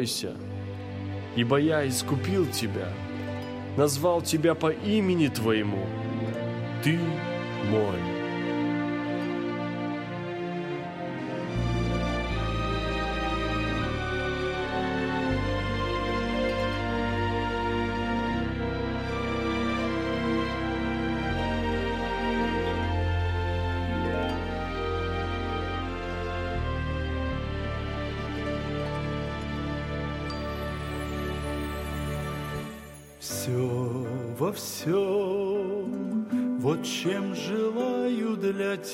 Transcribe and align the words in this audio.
бойся, 0.00 0.32
ибо 1.36 1.58
я 1.58 1.86
искупил 1.86 2.46
тебя, 2.46 2.88
назвал 3.76 4.22
тебя 4.22 4.54
по 4.54 4.70
имени 4.70 5.28
твоему. 5.28 5.84
Ты 6.82 6.98
мой. 7.70 8.19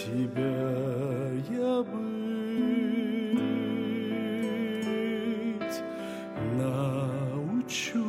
Тебя 0.06 1.34
я 1.51 1.83
быть. 1.83 2.06
Научу 6.54 8.07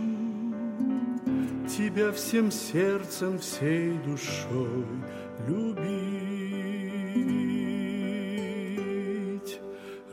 тебя 1.67 2.11
всем 2.11 2.51
сердцем, 2.51 3.39
всей 3.39 3.97
душой 4.05 4.85
любить. 5.47 5.97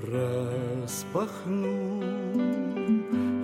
Распахну 0.00 2.02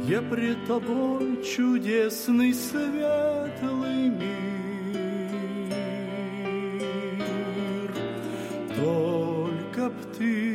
я 0.06 0.22
пред 0.22 0.64
тобой 0.66 1.44
чудесный 1.44 2.54
светлый 2.54 4.08
мир. 4.08 4.49
Только 10.20 10.49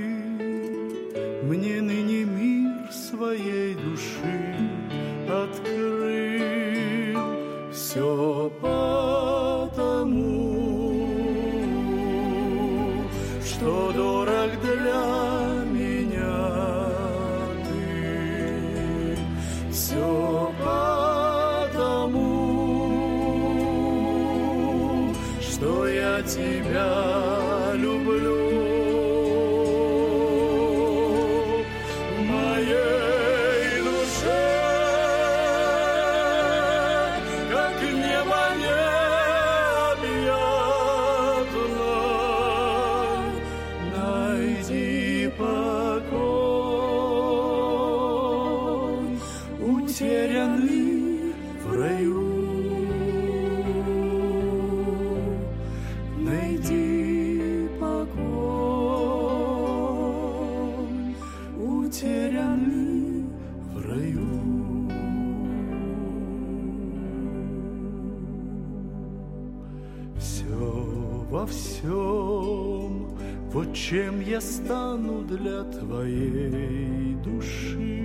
для 75.38 75.64
твоей 75.64 77.16
души. 77.24 77.96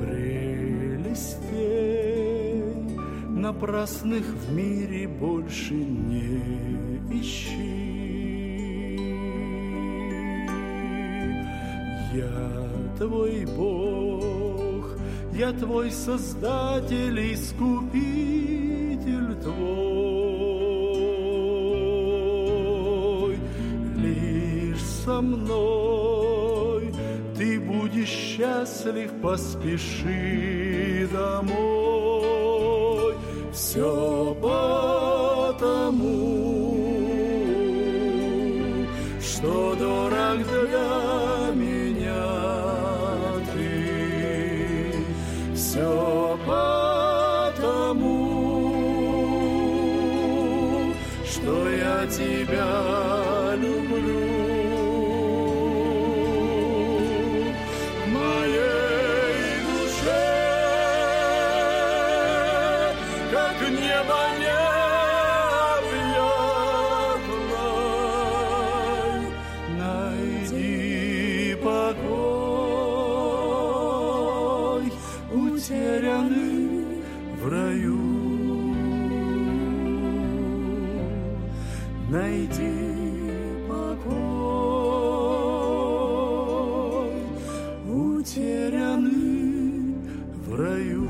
Прелестей 0.00 1.68
напрасных 3.30 4.24
в 4.24 4.52
мире 4.54 5.08
больше 5.08 5.74
не 5.74 7.00
ищи. 7.20 7.88
Я 12.14 12.68
твой 12.98 13.46
Бог, 13.56 14.96
я 15.34 15.52
твой 15.52 15.90
Создатель, 15.90 17.32
Искупитель 17.32 19.34
твой. 19.42 19.97
Мной 25.20 26.92
ты 27.36 27.60
будешь 27.60 28.08
счастлив, 28.08 29.10
поспеши 29.22 31.08
домой. 31.12 31.58
Все 33.52 34.36
Найди 82.08 83.68
покой, 83.68 84.08
утерянный 87.86 89.94
в 90.46 90.54
раю. 90.54 91.06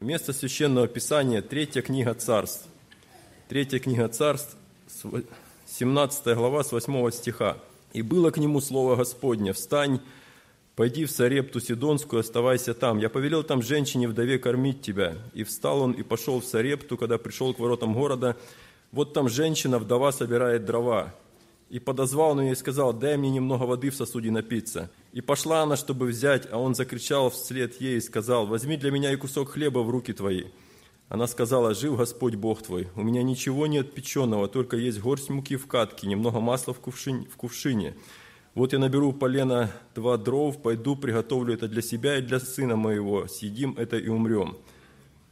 Место 0.00 0.32
Священного 0.32 0.88
Писания, 0.88 1.42
третья 1.42 1.82
книга 1.82 2.14
Царств. 2.14 2.66
Третья 3.48 3.78
книга 3.78 4.08
Царств, 4.08 4.56
с- 4.88 5.04
17 5.66 6.34
глава, 6.34 6.62
с 6.62 6.72
8 6.72 7.10
стиха. 7.10 7.56
«И 7.92 8.02
было 8.02 8.30
к 8.30 8.38
нему 8.38 8.60
слово 8.60 8.96
Господне, 8.96 9.52
встань, 9.52 10.00
пойди 10.76 11.06
в 11.06 11.10
Сарепту 11.10 11.58
Сидонскую, 11.58 12.20
оставайся 12.20 12.74
там. 12.74 12.98
Я 12.98 13.08
повелел 13.08 13.42
там 13.42 13.62
женщине-вдове 13.62 14.38
кормить 14.38 14.82
тебя. 14.82 15.16
И 15.32 15.42
встал 15.42 15.80
он 15.80 15.92
и 15.92 16.02
пошел 16.02 16.40
в 16.40 16.44
Сарепту, 16.44 16.96
когда 16.96 17.18
пришел 17.18 17.52
к 17.54 17.58
воротам 17.58 17.94
города. 17.94 18.36
Вот 18.92 19.14
там 19.14 19.28
женщина-вдова 19.28 20.12
собирает 20.12 20.66
дрова. 20.66 21.14
И 21.70 21.80
подозвал 21.80 22.32
он 22.32 22.42
ее 22.42 22.52
и 22.52 22.56
сказал, 22.56 22.92
дай 22.92 23.16
мне 23.16 23.30
немного 23.30 23.64
воды 23.64 23.90
в 23.90 23.96
сосуде 23.96 24.30
напиться. 24.30 24.90
И 25.12 25.20
пошла 25.20 25.62
она, 25.62 25.76
чтобы 25.76 26.06
взять, 26.06 26.46
а 26.52 26.58
он 26.58 26.76
закричал 26.76 27.30
вслед 27.30 27.80
ей 27.80 27.96
и 27.96 28.00
сказал, 28.00 28.46
возьми 28.46 28.76
для 28.76 28.92
меня 28.92 29.12
и 29.12 29.16
кусок 29.16 29.50
хлеба 29.50 29.80
в 29.80 29.90
руки 29.90 30.12
твои. 30.12 30.44
Она 31.08 31.26
сказала, 31.26 31.74
жив 31.74 31.96
Господь 31.96 32.34
Бог 32.34 32.62
твой, 32.62 32.88
у 32.94 33.02
меня 33.02 33.22
ничего 33.22 33.66
нет 33.66 33.94
печеного, 33.94 34.48
только 34.48 34.76
есть 34.76 35.00
горсть 35.00 35.30
муки 35.30 35.56
в 35.56 35.66
катке, 35.66 36.06
немного 36.06 36.40
масла 36.40 36.74
в 36.74 36.80
кувшине. 36.80 37.26
В 37.32 37.36
кувшине. 37.36 37.94
Вот 38.56 38.72
я 38.72 38.78
наберу 38.78 39.12
полено 39.12 39.70
два 39.94 40.16
дров, 40.16 40.62
пойду, 40.62 40.96
приготовлю 40.96 41.52
это 41.52 41.68
для 41.68 41.82
себя 41.82 42.16
и 42.16 42.22
для 42.22 42.40
сына 42.40 42.74
моего, 42.74 43.28
съедим 43.28 43.74
это 43.76 43.98
и 43.98 44.08
умрем. 44.08 44.56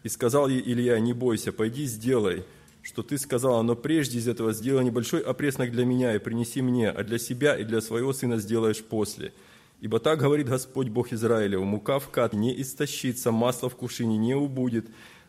И 0.03 0.11
сказал 0.11 0.47
ей 0.47 0.63
Илья, 0.63 1.01
не 1.01 1.15
бойся, 1.15 1.51
пойди 1.51 1.87
сделай, 1.87 2.45
что 2.83 3.03
ты 3.03 3.17
сказала, 3.17 3.63
но 3.63 3.77
прежде 3.77 4.19
из 4.19 4.29
этого 4.29 4.53
сделай 4.53 4.85
небольшой 4.85 5.23
опреснок 5.23 5.71
для 5.71 5.87
меня 5.87 6.15
и 6.15 6.19
принеси 6.19 6.61
мне, 6.61 6.91
а 6.91 7.03
для 7.03 7.19
себя 7.19 7.57
и 7.57 7.65
для 7.65 7.81
своего 7.81 8.13
сына 8.13 8.37
сделаешь 8.37 8.85
после. 8.85 9.33
Ибо 9.81 10.01
так 10.01 10.19
говорит 10.19 10.47
Господь 10.47 10.89
Бог 10.89 11.11
Израилев, 11.15 11.63
мука 11.63 12.01
в 12.01 12.11
кат 12.11 12.35
не 12.35 12.61
истощится, 12.61 13.33
масло 13.33 13.71
в 13.71 13.77
кувшине 13.77 14.19
не 14.19 14.35
убудет, 14.35 14.85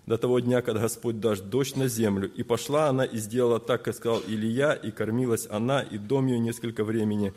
до 0.05 0.17
того 0.17 0.41
дня, 0.41 0.61
когда 0.61 0.81
Господь 0.81 1.21
даст 1.21 1.45
дождь 1.45 1.77
на 1.77 1.87
землю. 1.87 2.29
И 2.35 2.43
пошла 2.43 2.89
она 2.89 3.05
и 3.05 3.17
сделала 3.19 3.61
так, 3.61 3.83
как 3.83 3.95
сказал 3.95 4.21
Илья, 4.27 4.73
и 4.73 4.91
кормилась 4.91 5.47
она, 5.49 5.81
и 5.81 5.97
дом 5.97 6.27
ее 6.27 6.39
несколько 6.39 6.83
времени. 6.83 7.33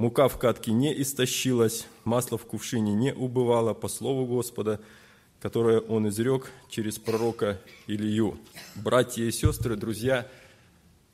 Мука 0.00 0.28
в 0.28 0.38
катке 0.38 0.72
не 0.72 0.98
истощилась, 1.02 1.86
масло 2.04 2.38
в 2.38 2.46
кувшине 2.46 2.94
не 2.94 3.12
убывало, 3.12 3.74
по 3.74 3.86
слову 3.86 4.24
Господа, 4.24 4.80
которое 5.42 5.80
он 5.80 6.08
изрек 6.08 6.50
через 6.70 6.96
пророка 6.96 7.60
Илью. 7.86 8.38
Братья 8.76 9.22
и 9.24 9.30
сестры, 9.30 9.76
друзья, 9.76 10.26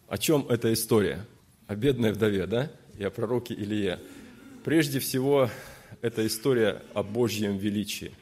о 0.06 0.18
чем 0.18 0.46
эта 0.48 0.72
история? 0.72 1.26
О 1.66 1.74
бедной 1.74 2.12
вдове, 2.12 2.46
да? 2.46 2.70
И 2.96 3.02
о 3.02 3.10
пророке 3.10 3.54
Илье. 3.54 3.98
Прежде 4.64 5.00
всего, 5.00 5.50
это 6.00 6.24
история 6.24 6.80
о 6.94 7.02
Божьем 7.02 7.56
величии, 7.56 8.12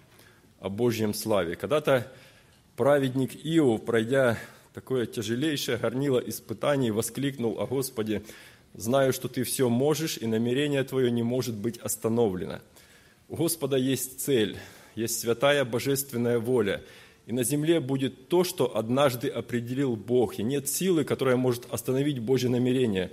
о 0.61 0.71
Божьем 0.71 1.13
славе. 1.13 1.57
Когда-то 1.57 2.11
праведник 2.75 3.33
Иов, 3.45 3.85
пройдя 3.85 4.39
такое 4.73 5.05
тяжелейшее 5.05 5.77
горнило 5.77 6.21
испытаний, 6.21 6.91
воскликнул 6.91 7.61
о 7.61 7.67
Господе, 7.67 8.23
«Знаю, 8.75 9.13
что 9.13 9.29
Ты 9.29 9.45
все 9.45 9.69
можешь, 9.69 10.19
и 10.19 10.27
намерение 10.27 10.85
Твое 10.85 11.11
не 11.11 11.23
может 11.23 11.55
быть 11.55 11.79
остановлено». 11.79 12.61
У 13.29 13.37
Господа 13.37 13.77
есть 13.77 14.21
цель, 14.21 14.59
есть 14.95 15.19
святая 15.21 15.65
божественная 15.65 16.39
воля, 16.39 16.83
и 17.27 17.33
на 17.33 17.43
земле 17.43 17.81
будет 17.81 18.29
то, 18.29 18.45
что 18.45 18.77
однажды 18.77 19.29
определил 19.29 19.97
Бог, 19.97 20.39
и 20.39 20.43
нет 20.43 20.69
силы, 20.69 21.05
которая 21.05 21.37
может 21.37 21.65
остановить 21.73 22.19
Божье 22.19 22.51
намерение. 22.51 23.11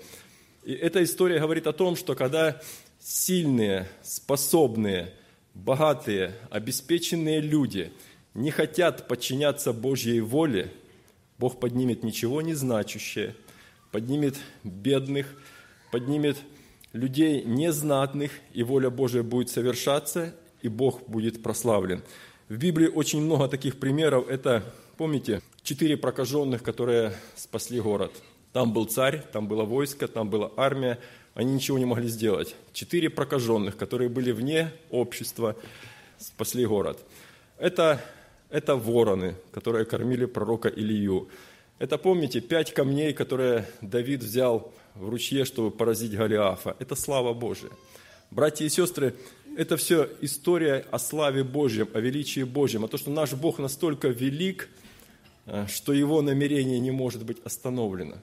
И 0.63 0.73
эта 0.73 1.03
история 1.03 1.39
говорит 1.39 1.65
о 1.67 1.73
том, 1.73 1.95
что 1.95 2.13
когда 2.15 2.61
сильные, 2.99 3.87
способные, 4.03 5.13
богатые, 5.53 6.33
обеспеченные 6.49 7.39
люди– 7.39 7.91
не 8.33 8.51
хотят 8.51 9.07
подчиняться 9.07 9.73
Божьей 9.73 10.21
воле, 10.21 10.71
Бог 11.37 11.59
поднимет 11.59 12.03
ничего 12.03 12.41
не 12.41 12.53
значащее, 12.53 13.35
поднимет 13.91 14.37
бедных, 14.63 15.40
поднимет 15.91 16.38
людей 16.93 17.43
незнатных, 17.43 18.31
и 18.53 18.63
воля 18.63 18.89
Божья 18.89 19.23
будет 19.23 19.49
совершаться, 19.49 20.33
и 20.61 20.67
Бог 20.67 21.07
будет 21.07 21.43
прославлен. 21.43 22.03
В 22.49 22.57
Библии 22.57 22.88
очень 22.88 23.21
много 23.21 23.47
таких 23.47 23.79
примеров. 23.79 24.27
Это, 24.29 24.63
помните, 24.97 25.41
четыре 25.63 25.97
прокаженных, 25.97 26.63
которые 26.63 27.13
спасли 27.35 27.79
город. 27.79 28.11
Там 28.53 28.73
был 28.73 28.85
царь, 28.85 29.23
там 29.31 29.47
было 29.47 29.63
войско, 29.63 30.07
там 30.07 30.29
была 30.29 30.51
армия. 30.57 30.99
Они 31.33 31.53
ничего 31.53 31.79
не 31.79 31.85
могли 31.85 32.09
сделать. 32.09 32.55
Четыре 32.73 33.09
прокаженных, 33.09 33.77
которые 33.77 34.09
были 34.09 34.31
вне 34.31 34.71
общества, 34.89 35.55
спасли 36.17 36.65
город. 36.65 36.99
Это 37.57 38.01
это 38.51 38.75
вороны, 38.75 39.35
которые 39.53 39.85
кормили 39.85 40.25
пророка 40.25 40.67
Илью. 40.67 41.29
Это, 41.81 41.98
помните, 41.98 42.42
пять 42.42 42.75
камней, 42.75 43.12
которые 43.12 43.66
Давид 43.81 44.22
взял 44.22 44.72
в 44.94 45.10
ручье, 45.10 45.45
чтобы 45.45 45.72
поразить 45.72 46.16
Голиафа. 46.16 46.75
Это 46.78 46.94
слава 46.94 47.33
Божия. 47.33 47.72
Братья 48.30 48.66
и 48.66 48.69
сестры, 48.69 49.16
это 49.57 49.78
все 49.78 50.07
история 50.22 50.86
о 50.92 51.00
славе 51.00 51.44
Божьем, 51.44 51.89
о 51.95 52.00
величии 52.00 52.44
Божьем, 52.44 52.86
о 52.86 52.88
том, 52.88 53.00
что 53.00 53.10
наш 53.10 53.33
Бог 53.33 53.57
настолько 53.57 54.10
велик, 54.10 54.69
э, 55.48 55.66
что 55.68 55.92
его 55.92 56.22
намерение 56.22 56.80
не 56.80 56.92
может 56.92 57.25
быть 57.25 57.39
остановлено. 57.45 58.18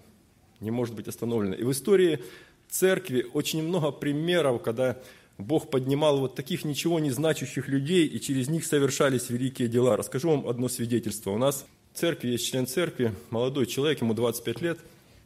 Не 0.60 0.70
может 0.70 0.94
быть 0.94 1.08
остановлено. 1.08 1.56
И 1.56 1.64
в 1.64 1.72
истории 1.72 2.20
церкви 2.68 3.26
очень 3.32 3.64
много 3.64 3.90
примеров, 3.90 4.62
когда 4.62 4.98
Бог 5.36 5.68
поднимал 5.68 6.20
вот 6.20 6.36
таких 6.36 6.64
ничего 6.64 7.00
не 7.00 7.10
значащих 7.10 7.66
людей, 7.66 8.06
и 8.06 8.20
через 8.20 8.46
них 8.48 8.64
совершались 8.64 9.30
великие 9.30 9.66
дела. 9.66 9.96
Расскажу 9.96 10.30
вам 10.30 10.46
одно 10.46 10.68
свидетельство. 10.68 11.32
У 11.32 11.38
нас 11.38 11.66
церкви 11.98 12.28
есть 12.28 12.46
член 12.46 12.66
церкви, 12.66 13.12
молодой 13.30 13.66
человек, 13.66 14.00
ему 14.00 14.14
25 14.14 14.60
лет, 14.62 14.78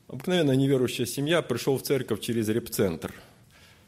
обыкновенная 0.09 0.57
неверующая 0.57 1.07
семья, 1.07 1.43
пришел 1.43 1.77
в 1.77 1.83
церковь 1.83 2.21
через 2.21 2.49
репцентр. 2.49 3.13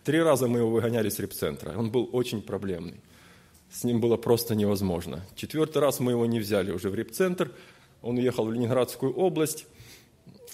Три 0.05 0.21
раза 0.21 0.47
мы 0.47 0.59
его 0.59 0.71
выгоняли 0.71 1.09
с 1.09 1.19
репцентра. 1.19 1.77
Он 1.77 1.91
был 1.91 2.09
очень 2.13 2.43
проблемный. 2.43 3.01
С 3.73 3.85
ним 3.85 4.01
было 4.01 4.17
просто 4.17 4.55
невозможно. 4.55 5.25
Четвертый 5.35 5.79
раз 5.79 5.99
мы 5.99 6.13
его 6.13 6.27
не 6.27 6.41
взяли 6.41 6.71
уже 6.71 6.91
в 6.91 6.95
репцентр. 6.95 7.51
Он 8.03 8.19
уехал 8.19 8.45
в 8.45 8.53
Ленинградскую 8.53 9.15
область. 9.15 9.67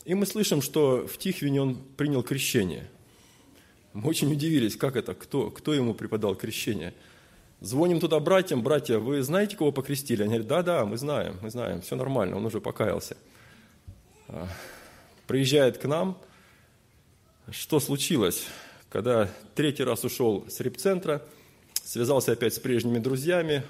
И 0.04 0.14
мы 0.14 0.24
слышим, 0.24 0.62
что 0.62 1.06
в 1.06 1.18
Тихвине 1.18 1.60
он 1.60 1.78
принял 1.96 2.22
крещение– 2.22 2.88
мы 3.92 4.08
очень 4.08 4.32
удивились, 4.32 4.76
как 4.76 4.96
это, 4.96 5.14
кто, 5.14 5.50
кто 5.50 5.74
ему 5.74 5.94
преподал 5.94 6.36
крещение. 6.36 6.94
Звоним 7.60 8.00
туда 8.00 8.18
братьям, 8.20 8.62
братья, 8.62 8.98
вы 8.98 9.22
знаете, 9.22 9.54
кого 9.54 9.70
покрестили? 9.70 10.22
Они 10.22 10.30
говорят, 10.30 10.46
да, 10.46 10.62
да, 10.62 10.86
мы 10.86 10.96
знаем, 10.96 11.36
мы 11.42 11.50
знаем, 11.50 11.82
все 11.82 11.94
нормально, 11.94 12.38
он 12.38 12.46
уже 12.46 12.58
покаялся. 12.58 13.18
А, 14.28 14.48
приезжает 15.26 15.76
к 15.76 15.84
нам, 15.84 16.16
что 17.50 17.78
случилось? 17.78 18.46
Когда 18.88 19.28
третий 19.54 19.84
раз 19.84 20.04
ушел 20.04 20.46
с 20.48 20.60
репцентра, 20.60 21.22
связался 21.84 22.32
опять 22.32 22.54
с 22.54 22.58
прежними 22.58 22.98
друзьями, 22.98 23.62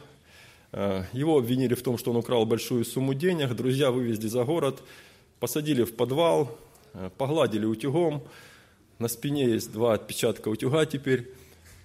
а, 0.70 1.04
его 1.12 1.36
обвинили 1.36 1.74
в 1.74 1.82
том, 1.82 1.98
что 1.98 2.12
он 2.12 2.16
украл 2.18 2.46
большую 2.46 2.84
сумму 2.84 3.12
денег, 3.12 3.56
друзья 3.56 3.90
вывезли 3.90 4.28
за 4.28 4.44
город, 4.44 4.84
посадили 5.40 5.82
в 5.82 5.96
подвал, 5.96 6.56
а, 6.94 7.10
погладили 7.10 7.66
утюгом, 7.66 8.22
на 9.00 9.08
спине 9.08 9.46
есть 9.46 9.72
два 9.72 9.94
отпечатка 9.94 10.48
утюга 10.48 10.86
теперь. 10.86 11.39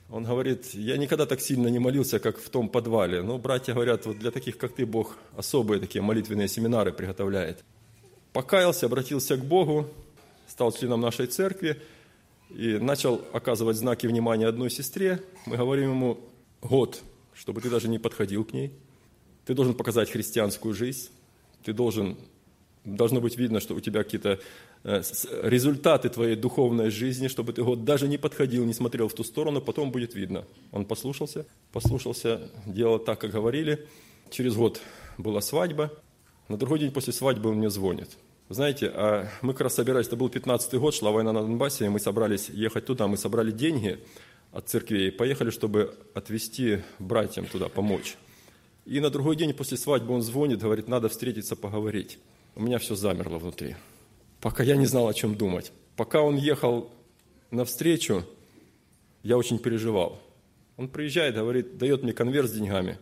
Он 0.09 0.23
говорит, 0.23 0.73
я 0.73 0.97
никогда 0.97 1.25
так 1.25 1.41
сильно 1.41 1.67
не 1.67 1.79
молился, 1.79 2.19
как 2.19 2.37
в 2.37 2.49
том 2.49 2.69
подвале. 2.69 3.21
Но 3.23 3.37
братья 3.37 3.73
говорят, 3.73 4.05
вот 4.05 4.19
для 4.19 4.31
таких, 4.31 4.57
как 4.57 4.75
ты, 4.75 4.85
Бог 4.85 5.17
особые 5.35 5.79
такие 5.79 6.01
молитвенные 6.01 6.47
семинары 6.47 6.93
приготовляет. 6.93 7.63
Покаялся, 8.31 8.85
обратился 8.85 9.35
к 9.35 9.43
Богу, 9.43 9.87
стал 10.47 10.71
членом 10.71 11.01
нашей 11.01 11.25
церкви 11.27 11.81
и 12.49 12.77
начал 12.77 13.21
оказывать 13.33 13.77
знаки 13.77 14.05
внимания 14.05 14.47
одной 14.47 14.69
сестре. 14.69 15.21
Мы 15.47 15.57
говорим 15.57 15.91
ему, 15.91 16.19
год, 16.61 17.01
чтобы 17.33 17.61
ты 17.61 17.69
даже 17.69 17.87
не 17.87 17.97
подходил 17.97 18.45
к 18.45 18.53
ней. 18.53 18.73
Ты 19.45 19.53
должен 19.55 19.73
показать 19.73 20.11
христианскую 20.11 20.73
жизнь. 20.73 21.09
Ты 21.63 21.73
должен, 21.73 22.17
должно 22.83 23.21
быть 23.21 23.37
видно, 23.37 23.59
что 23.59 23.73
у 23.73 23.79
тебя 23.79 24.03
какие-то 24.03 24.39
результаты 24.85 26.09
твоей 26.09 26.35
духовной 26.35 26.91
жизни, 26.91 27.27
чтобы 27.27 27.53
ты 27.53 27.63
год 27.63 27.83
даже 27.85 28.07
не 28.07 28.17
подходил, 28.17 28.65
не 28.65 28.73
смотрел 28.73 29.07
в 29.07 29.13
ту 29.13 29.23
сторону, 29.23 29.59
потом 29.59 29.91
будет 29.91 30.13
видно. 30.13 30.45
Он 30.71 30.85
послушался, 30.85 31.47
послушался, 31.71 32.51
делал 32.67 32.99
так, 32.99 33.19
как 33.19 33.31
говорили. 33.31 33.87
Через 34.29 34.55
год 34.55 34.79
была 35.17 35.41
свадьба. 35.41 35.91
На 36.49 36.57
другой 36.57 36.79
день 36.79 36.91
после 36.91 37.13
свадьбы 37.13 37.49
он 37.49 37.55
мне 37.55 37.71
звонит. 37.71 38.09
Знаете, 38.49 38.91
а 38.93 39.27
мы 39.41 39.53
как 39.53 39.61
раз 39.61 39.73
собирались, 39.73 40.05
это 40.05 40.17
был 40.17 40.27
15-й 40.27 40.77
год, 40.77 40.93
шла 40.93 41.09
война 41.09 41.33
на 41.33 41.41
Донбассе, 41.41 41.85
и 41.85 41.89
мы 41.89 41.99
собрались 41.99 42.49
ехать 42.49 42.85
туда, 42.85 43.07
мы 43.07 43.17
собрали 43.17 43.49
деньги 43.49 43.99
от 44.51 44.69
церквей, 44.69 45.11
поехали, 45.11 45.49
чтобы 45.49 45.97
отвезти 46.13 46.83
братьям 46.99 47.47
туда, 47.47 47.69
помочь. 47.69 48.17
И 48.85 48.99
на 48.99 49.09
другой 49.09 49.35
день 49.35 49.51
после 49.53 49.77
свадьбы 49.77 50.13
он 50.13 50.21
звонит, 50.21 50.59
говорит, 50.59 50.87
надо 50.87 51.09
встретиться, 51.09 51.55
поговорить. 51.55 52.19
У 52.55 52.61
меня 52.61 52.77
все 52.77 52.93
замерло 52.93 53.39
внутри 53.39 53.75
пока 54.41 54.63
я 54.63 54.75
не 54.75 54.85
знал, 54.85 55.07
о 55.07 55.13
чем 55.13 55.35
думать. 55.35 55.71
Пока 55.95 56.21
он 56.21 56.35
ехал 56.35 56.91
навстречу, 57.51 58.25
я 59.23 59.37
очень 59.37 59.59
переживал. 59.59 60.21
Он 60.77 60.89
приезжает, 60.89 61.35
говорит, 61.35 61.77
дает 61.77 62.03
мне 62.03 62.13
конверт 62.13 62.49
с 62.49 62.53
деньгами. 62.53 62.99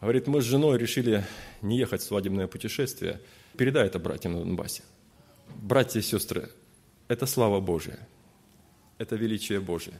Говорит, 0.00 0.26
мы 0.26 0.42
с 0.42 0.44
женой 0.44 0.78
решили 0.78 1.24
не 1.62 1.78
ехать 1.78 2.02
в 2.02 2.04
свадебное 2.04 2.46
путешествие. 2.46 3.20
Передай 3.56 3.86
это 3.86 3.98
братьям 3.98 4.34
на 4.34 4.40
Донбассе. 4.40 4.82
Братья 5.62 6.00
и 6.00 6.02
сестры, 6.02 6.50
это 7.08 7.26
слава 7.26 7.60
Божия. 7.60 7.98
Это 8.98 9.16
величие 9.16 9.60
Божие. 9.60 9.98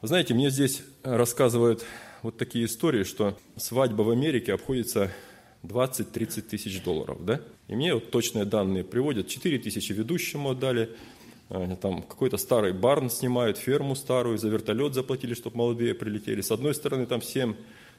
Вы 0.00 0.08
знаете, 0.08 0.34
мне 0.34 0.50
здесь 0.50 0.82
рассказывают 1.02 1.84
вот 2.22 2.36
такие 2.38 2.64
истории, 2.64 3.04
что 3.04 3.38
свадьба 3.56 4.02
в 4.02 4.10
Америке 4.10 4.54
обходится 4.54 5.12
20-30 5.64 6.42
тысяч 6.42 6.82
долларов, 6.82 7.24
да? 7.24 7.40
И 7.68 7.74
мне 7.74 7.94
вот 7.94 8.10
точные 8.10 8.44
данные 8.44 8.84
приводят. 8.84 9.28
4 9.28 9.58
тысячи 9.58 9.92
ведущему 9.92 10.50
отдали, 10.50 10.90
э, 11.48 11.76
там 11.80 12.02
какой-то 12.02 12.36
старый 12.36 12.72
барн 12.72 13.10
снимают, 13.10 13.56
ферму 13.56 13.96
старую, 13.96 14.38
за 14.38 14.48
вертолет 14.48 14.94
заплатили, 14.94 15.34
чтобы 15.34 15.56
молодые 15.56 15.94
прилетели. 15.94 16.42
С 16.42 16.50
одной 16.50 16.74
стороны, 16.74 17.06
там 17.06 17.22
7 17.22 17.54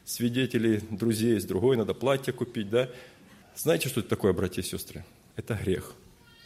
свидетелей, 0.05 0.79
друзей, 0.91 1.39
с 1.39 1.45
другой 1.45 1.77
надо 1.77 1.95
платье 1.95 2.31
купить, 2.31 2.69
да? 2.69 2.89
Знаете, 3.55 3.89
что 3.89 4.01
это 4.01 4.09
такое, 4.09 4.33
братья 4.33 4.61
и 4.61 4.65
сестры? 4.65 5.03
Это 5.35 5.55
грех. 5.55 5.93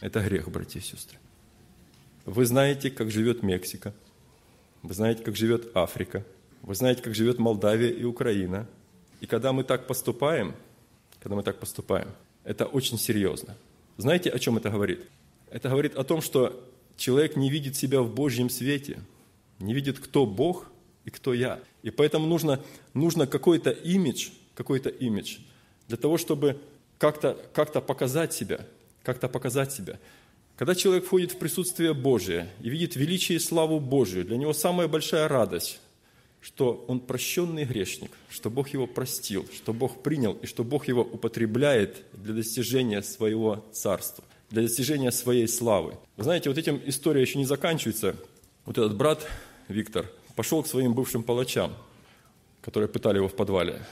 Это 0.00 0.20
грех, 0.20 0.50
братья 0.50 0.80
и 0.80 0.82
сестры. 0.82 1.18
Вы 2.24 2.46
знаете, 2.46 2.90
как 2.90 3.10
живет 3.10 3.42
Мексика. 3.42 3.92
Вы 4.82 4.94
знаете, 4.94 5.22
как 5.22 5.36
живет 5.36 5.76
Африка. 5.76 6.24
Вы 6.62 6.74
знаете, 6.74 7.02
как 7.02 7.14
живет 7.14 7.38
Молдавия 7.38 7.90
и 7.90 8.04
Украина. 8.04 8.66
И 9.20 9.26
когда 9.26 9.52
мы 9.52 9.64
так 9.64 9.86
поступаем– 9.86 10.54
когда 11.20 11.36
мы 11.36 11.42
так 11.42 11.58
поступаем. 11.58 12.08
Это 12.44 12.66
очень 12.66 12.98
серьезно. 12.98 13.56
Знаете, 13.96 14.30
о 14.30 14.38
чем 14.38 14.56
это 14.56 14.70
говорит? 14.70 15.06
Это 15.50 15.68
говорит 15.68 15.96
о 15.96 16.04
том, 16.04 16.22
что 16.22 16.68
человек 16.96 17.36
не 17.36 17.50
видит 17.50 17.76
себя 17.76 18.02
в 18.02 18.12
Божьем 18.14 18.50
свете, 18.50 19.00
не 19.58 19.74
видит, 19.74 19.98
кто 19.98 20.26
Бог 20.26 20.70
и 21.04 21.10
кто 21.10 21.34
я. 21.34 21.60
И 21.82 21.90
поэтому 21.90 22.26
нужно, 22.26 22.60
нужно 22.94 23.26
какой-то 23.26 23.70
имидж, 23.70 24.30
какой-то 24.54 24.88
имидж 24.88 25.38
для 25.88 25.96
того, 25.96 26.18
чтобы 26.18 26.60
как-то 26.98 27.36
как 27.52 27.72
показать 27.86 28.32
себя, 28.32 28.66
как-то 29.02 29.28
показать 29.28 29.72
себя. 29.72 29.98
Когда 30.56 30.74
человек 30.74 31.06
входит 31.06 31.32
в 31.32 31.38
присутствие 31.38 31.94
Божие 31.94 32.50
и 32.60 32.68
видит 32.68 32.94
величие 32.94 33.36
и 33.36 33.40
славу 33.40 33.80
Божию, 33.80 34.24
для 34.24 34.36
него 34.36 34.52
самая 34.52 34.88
большая 34.88 35.26
радость, 35.26 35.80
что 36.40 36.84
он 36.88 37.00
прощенный 37.00 37.64
грешник, 37.64 38.10
что 38.28 38.50
Бог 38.50 38.70
его 38.70 38.86
простил, 38.86 39.46
что 39.52 39.72
Бог 39.72 40.02
принял 40.02 40.32
и 40.32 40.46
что 40.46 40.64
Бог 40.64 40.88
его 40.88 41.02
употребляет 41.02 42.02
для 42.12 42.34
достижения 42.34 43.02
своего 43.02 43.64
царства, 43.72 44.24
для 44.50 44.62
достижения 44.62 45.12
своей 45.12 45.46
славы. 45.48 45.96
Вы 46.16 46.24
знаете, 46.24 46.48
вот 46.48 46.58
этим 46.58 46.80
история 46.86 47.20
еще 47.20 47.38
не 47.38 47.44
заканчивается. 47.44 48.16
Вот 48.64 48.78
этот 48.78 48.96
брат 48.96 49.26
Виктор 49.68 50.10
пошел 50.34 50.62
к 50.62 50.66
своим 50.66 50.94
бывшим 50.94 51.22
палачам, 51.22 51.74
которые 52.62 52.88
пытали 52.88 53.16
его 53.16 53.28
в 53.28 53.34
подвале. 53.34 53.84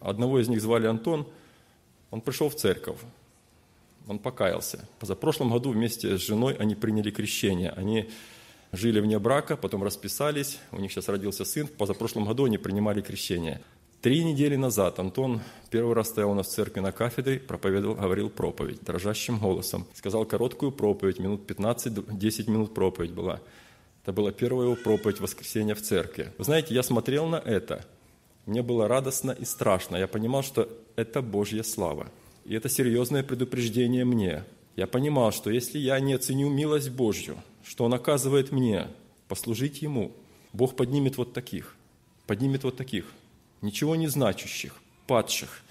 Одного 0.00 0.40
из 0.40 0.48
них 0.48 0.60
звали 0.60 0.86
Антон, 0.86 1.26
он 2.10 2.20
пришел 2.20 2.48
в 2.48 2.56
церковь 2.56 2.98
он 4.10 4.18
покаялся. 4.18 4.88
Позапрошлом 4.98 5.50
году 5.50 5.70
вместе 5.70 6.18
с 6.18 6.20
женой 6.20 6.56
они 6.58 6.74
приняли 6.74 7.10
крещение. 7.10 7.70
Они 7.70 8.10
жили 8.72 9.00
вне 9.00 9.18
брака, 9.18 9.56
потом 9.56 9.82
расписались, 9.82 10.58
у 10.72 10.80
них 10.80 10.92
сейчас 10.92 11.08
родился 11.08 11.44
сын. 11.44 11.66
В 11.66 11.72
позапрошлом 11.72 12.24
году 12.24 12.44
они 12.44 12.58
принимали 12.58 13.00
крещение. 13.00 13.60
Три 14.00 14.24
недели 14.24 14.56
назад 14.56 14.98
Антон 14.98 15.42
первый 15.70 15.94
раз 15.94 16.08
стоял 16.08 16.30
у 16.30 16.34
нас 16.34 16.46
в 16.46 16.52
церкви 16.52 16.80
на 16.80 16.90
кафедре, 16.90 17.38
проповедовал, 17.38 17.96
говорил 17.96 18.30
проповедь 18.30 18.80
дрожащим 18.82 19.38
голосом. 19.38 19.86
Сказал 19.94 20.24
короткую 20.24 20.72
проповедь, 20.72 21.18
минут 21.18 21.50
15-10 21.50 22.50
минут 22.50 22.72
проповедь 22.72 23.12
была. 23.12 23.40
Это 24.02 24.12
была 24.14 24.32
первая 24.32 24.68
его 24.68 24.76
проповедь 24.76 25.20
воскресенья 25.20 25.74
в 25.74 25.82
церкви. 25.82 26.32
Вы 26.38 26.44
знаете, 26.44 26.74
я 26.74 26.82
смотрел 26.82 27.26
на 27.26 27.36
это, 27.36 27.84
мне 28.46 28.62
было 28.62 28.88
радостно 28.88 29.32
и 29.32 29.44
страшно. 29.44 29.96
Я 29.96 30.08
понимал, 30.08 30.42
что 30.42 30.68
это 30.96 31.22
Божья 31.22 31.62
слава. 31.62 32.10
И 32.44 32.54
это 32.54 32.68
серьезное 32.68 33.22
предупреждение 33.22 34.04
мне. 34.04 34.44
Я 34.76 34.86
понимал, 34.86 35.30
что 35.30 35.50
если 35.50 35.78
я 35.78 36.00
не 36.00 36.14
оценю 36.14 36.48
милость 36.48 36.90
Божью, 36.90 37.36
что 37.64 37.84
Он 37.84 37.94
оказывает 37.94 38.52
мне, 38.52 38.88
послужить 39.28 39.82
Ему, 39.82 40.12
Бог 40.52 40.76
поднимет 40.76 41.16
вот 41.16 41.32
таких, 41.32 41.76
поднимет 42.26 42.64
вот 42.64 42.76
таких, 42.76 43.06
ничего 43.62 43.96
не 43.96 44.08
значащих, 44.08 44.74
падших, 45.06 45.62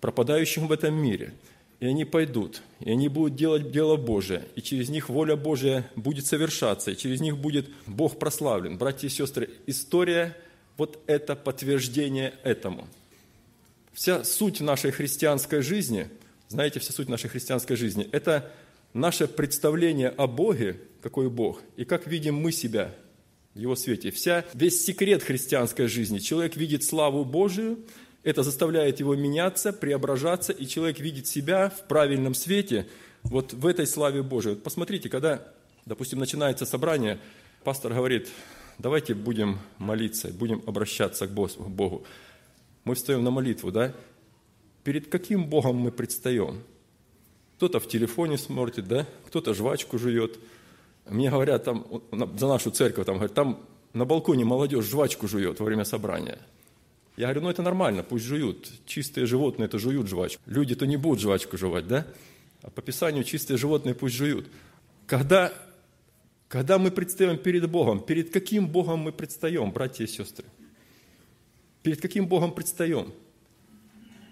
пропадающих 0.00 0.64
в 0.64 0.72
этом 0.72 0.94
мире. 0.94 1.32
И 1.78 1.86
они 1.86 2.06
пойдут, 2.06 2.62
и 2.80 2.90
они 2.90 3.08
будут 3.08 3.36
делать 3.36 3.70
дело 3.70 3.96
Божие, 3.96 4.44
и 4.54 4.62
через 4.62 4.88
них 4.88 5.10
воля 5.10 5.36
Божия 5.36 5.90
будет 5.94 6.24
совершаться, 6.24 6.90
и 6.90 6.96
через 6.96 7.20
них 7.20 7.36
будет 7.36 7.68
Бог 7.86 8.18
прославлен. 8.18 8.78
Братья 8.78 9.08
и 9.08 9.10
сестры, 9.10 9.50
история– 9.66 10.36
вот 10.78 10.98
это 11.06 11.36
подтверждение 11.36 12.34
этому– 12.42 12.88
Вся 13.96 14.24
суть 14.24 14.60
нашей 14.60 14.90
христианской 14.90 15.62
жизни, 15.62 16.10
знаете, 16.48 16.80
вся 16.80 16.92
суть 16.92 17.08
нашей 17.08 17.30
христианской 17.30 17.76
жизни– 17.76 18.06
это 18.12 18.52
наше 18.92 19.26
представление 19.26 20.10
о 20.10 20.26
Боге, 20.26 20.78
какой 21.06 21.30
Бог, 21.30 21.62
и 21.76 21.84
как 21.84 22.08
видим 22.08 22.34
мы 22.34 22.50
себя 22.50 22.92
в 23.54 23.58
Его 23.60 23.76
свете. 23.76 24.10
Вся, 24.10 24.44
весь 24.54 24.84
секрет 24.84 25.22
христианской 25.22 25.86
жизни. 25.86 26.18
Человек 26.18 26.56
видит 26.56 26.82
славу 26.82 27.24
Божию, 27.24 27.78
это 28.24 28.42
заставляет 28.42 28.98
его 28.98 29.14
меняться, 29.14 29.72
преображаться, 29.72 30.52
и 30.52 30.66
человек 30.66 30.98
видит 30.98 31.28
себя 31.28 31.70
в 31.70 31.86
правильном 31.86 32.34
свете, 32.34 32.88
вот 33.22 33.52
в 33.52 33.66
этой 33.66 33.86
славе 33.86 34.24
Божией. 34.24 34.54
Вот 34.54 34.64
посмотрите, 34.64 35.08
когда, 35.08 35.46
допустим, 35.84 36.18
начинается 36.18 36.66
собрание, 36.66 37.20
пастор 37.62 37.94
говорит, 37.94 38.28
давайте 38.78 39.14
будем 39.14 39.60
молиться, 39.78 40.32
будем 40.32 40.60
обращаться 40.66 41.28
к 41.28 41.30
Богу 41.30 42.04
мы 42.82 42.96
встаем 42.96 43.22
на 43.22 43.30
молитву, 43.30 43.70
да? 43.70 43.94
Перед 44.82 45.06
каким 45.06 45.46
Богом 45.46 45.76
мы 45.76 45.92
предстаем? 45.92 46.64
Кто-то 47.58 47.78
в 47.78 47.86
телефоне 47.86 48.38
смотрит, 48.38 48.88
да? 48.88 49.06
Кто-то 49.26 49.54
жвачку 49.54 49.98
жует. 49.98 50.38
Мне 51.08 51.30
говорят, 51.30 51.64
там, 51.64 52.02
за 52.10 52.48
нашу 52.48 52.70
церковь, 52.70 53.06
там, 53.06 53.16
говорят, 53.16 53.34
там 53.34 53.64
на 53.92 54.04
балконе 54.04 54.44
молодежь 54.44 54.84
жвачку 54.86 55.28
жует 55.28 55.60
во 55.60 55.66
время 55.66 55.84
собрания. 55.84 56.38
Я 57.16 57.26
говорю, 57.26 57.42
ну 57.42 57.50
это 57.50 57.62
нормально, 57.62 58.02
пусть 58.02 58.24
жуют. 58.24 58.70
Чистые 58.84 59.26
животные 59.26 59.66
это 59.66 59.78
жуют 59.78 60.08
жвачку. 60.08 60.42
Люди-то 60.46 60.86
не 60.86 60.96
будут 60.96 61.20
жвачку 61.20 61.56
жевать, 61.56 61.88
да? 61.88 62.06
А 62.62 62.70
по 62.70 62.82
Писанию 62.82 63.24
чистые 63.24 63.56
животные 63.56 63.94
пусть 63.94 64.14
жуют. 64.14 64.48
Когда, 65.06 65.52
когда 66.48 66.78
мы 66.78 66.90
предстаем 66.90 67.38
перед 67.38 67.70
Богом, 67.70 68.00
перед 68.00 68.30
каким 68.30 68.68
Богом 68.68 69.00
мы 69.00 69.12
предстаем, 69.12 69.70
братья 69.70 70.04
и 70.04 70.08
сестры? 70.08 70.44
Перед 71.82 72.02
каким 72.02 72.26
Богом 72.26 72.52
предстаем? 72.52 73.14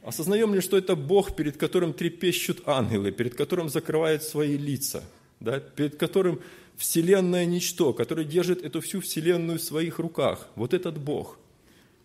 Осознаем 0.03 0.55
ли, 0.55 0.61
что 0.61 0.77
это 0.77 0.97
Бог, 0.97 1.35
перед 1.35 1.57
которым 1.57 1.95
трепещут 1.95 2.63
ангелы, 2.67 3.13
перед 3.13 3.35
которым 3.35 3.71
закрывают 3.71 4.23
свои 4.23 4.59
лица, 4.59 5.03
да? 5.41 5.61
перед 5.61 5.97
которым 5.97 6.41
вселенное 6.77 7.45
ничто, 7.47 7.93
который 7.93 8.25
держит 8.25 8.65
эту 8.65 8.81
всю 8.81 9.01
вселенную 9.01 9.59
в 9.59 9.63
своих 9.63 9.99
руках. 9.99 10.49
Вот 10.57 10.75
этот 10.75 10.99
Бог. 10.99 11.39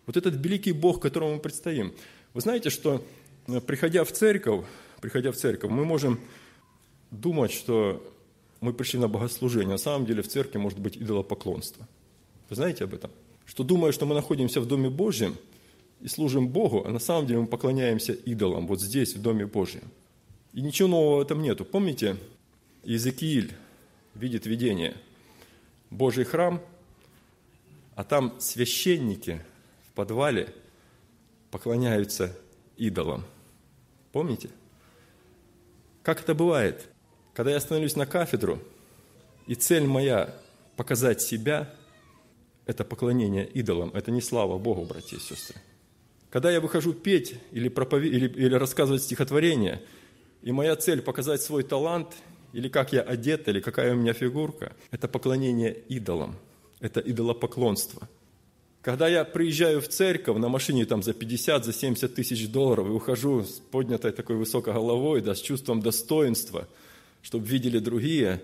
Вот 0.06 0.16
этот 0.16 0.34
великий 0.34 0.72
Бог, 0.72 1.00
которому 1.00 1.34
мы 1.34 1.40
предстоим. 1.40 1.92
Вы 2.34 2.40
знаете, 2.40 2.70
что 2.70 3.04
э, 3.46 3.60
приходя 3.60 4.04
в 4.04 4.12
церковь, 4.12 4.64
приходя 5.00 5.32
в 5.32 5.36
церковь, 5.36 5.70
мы 5.70 5.84
можем 5.84 6.20
думать, 7.10 7.52
что 7.52 8.02
мы 8.60 8.72
пришли 8.72 8.98
на 8.98 9.08
богослужение. 9.08 9.70
На 9.70 9.78
самом 9.78 10.06
деле 10.06 10.22
в 10.22 10.28
церкви 10.28 10.58
может 10.58 10.78
быть 10.78 10.96
идолопоклонство. 10.96 11.86
Вы 12.48 12.56
знаете 12.56 12.84
об 12.84 12.94
этом? 12.94 13.10
что 13.50 13.64
думая, 13.64 13.90
что 13.90 14.06
мы 14.06 14.14
находимся 14.14 14.60
в 14.60 14.66
Доме 14.66 14.88
Божьем 14.88 15.36
и 16.00 16.06
служим 16.06 16.48
Богу, 16.48 16.84
а 16.86 16.90
на 16.92 17.00
самом 17.00 17.26
деле 17.26 17.40
мы 17.40 17.46
поклоняемся 17.48 18.12
идолам 18.12 18.68
вот 18.68 18.80
здесь, 18.80 19.16
в 19.16 19.20
Доме 19.20 19.44
Божьем. 19.44 19.82
И 20.52 20.60
ничего 20.60 20.88
нового 20.88 21.16
в 21.16 21.22
этом 21.22 21.42
нету. 21.42 21.64
Помните, 21.64 22.16
Иезекииль 22.84 23.52
видит 24.14 24.46
видение. 24.46 24.96
Божий 25.90 26.24
храм, 26.24 26.62
а 27.94 28.04
там 28.04 28.40
священники 28.40 29.42
в 29.88 29.92
подвале 29.92 30.54
поклоняются 31.50 32.36
идолам. 32.76 33.24
Помните? 34.12 34.50
Как 36.02 36.20
это 36.20 36.34
бывает? 36.34 36.88
Когда 37.34 37.52
я 37.52 37.60
становлюсь 37.60 37.96
на 37.96 38.06
кафедру, 38.06 38.60
и 39.46 39.54
цель 39.54 39.86
моя– 39.86 40.34
показать 40.76 41.20
себя– 41.20 41.74
это 42.66 42.84
поклонение 42.84 43.46
идолам, 43.46 43.90
это 43.94 44.10
не 44.10 44.20
слава 44.20 44.58
Богу, 44.58 44.84
братья 44.84 45.16
и 45.16 45.20
сестры. 45.20 45.60
Когда 46.30 46.50
я 46.50 46.60
выхожу 46.60 46.92
петь 46.92 47.34
или, 47.50 47.68
пропове... 47.68 48.08
или, 48.08 48.28
или 48.28 48.54
рассказывать 48.54 49.02
стихотворение, 49.02 49.82
и 50.42 50.52
моя 50.52 50.76
цель 50.76 51.02
показать 51.02 51.42
свой 51.42 51.64
талант, 51.64 52.14
или 52.52 52.68
как 52.68 52.92
я 52.92 53.02
одет, 53.02 53.48
или 53.48 53.60
какая 53.60 53.94
у 53.94 53.96
меня 53.96 54.12
фигурка, 54.12 54.72
это 54.90 55.08
поклонение 55.08 55.76
идолам, 55.88 56.36
это 56.80 57.00
идолопоклонство. 57.00 58.08
Когда 58.82 59.08
я 59.08 59.24
приезжаю 59.24 59.80
в 59.80 59.88
церковь 59.88 60.38
на 60.38 60.48
машине 60.48 60.86
там 60.86 61.02
за 61.02 61.12
50, 61.12 61.64
за 61.64 61.72
70 61.72 62.14
тысяч 62.14 62.48
долларов 62.48 62.86
и 62.86 62.90
ухожу 62.90 63.42
с 63.44 63.60
поднятой 63.70 64.12
такой 64.12 64.36
высокой 64.36 64.72
головой, 64.72 65.20
да, 65.20 65.34
с 65.34 65.40
чувством 65.40 65.82
достоинства, 65.82 66.66
чтобы 67.20 67.46
видели 67.46 67.78
другие, 67.78 68.42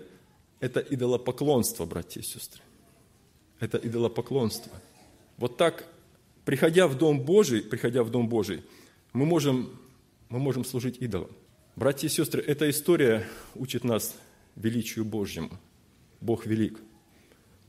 это 0.59 0.79
идолопоклонство, 0.79 1.85
братья 1.85 2.21
и 2.21 2.23
сестры 2.23 2.61
это 3.59 3.77
идолопоклонство. 3.77 4.71
Вот 5.37 5.57
так, 5.57 5.85
приходя 6.45 6.87
в 6.87 6.97
Дом 6.97 7.19
Божий, 7.21 7.61
приходя 7.61 8.03
в 8.03 8.09
Дом 8.09 8.27
Божий, 8.29 8.63
мы 9.13 9.25
можем, 9.25 9.69
мы 10.29 10.39
можем 10.39 10.65
служить 10.65 10.97
идолам. 10.99 11.29
Братья 11.77 12.07
и 12.07 12.09
сестры, 12.09 12.41
эта 12.41 12.69
история 12.69 13.25
учит 13.55 13.85
нас 13.85 14.13
величию 14.57 15.05
Божьему. 15.05 15.51
Бог 16.19 16.45
велик. 16.45 16.77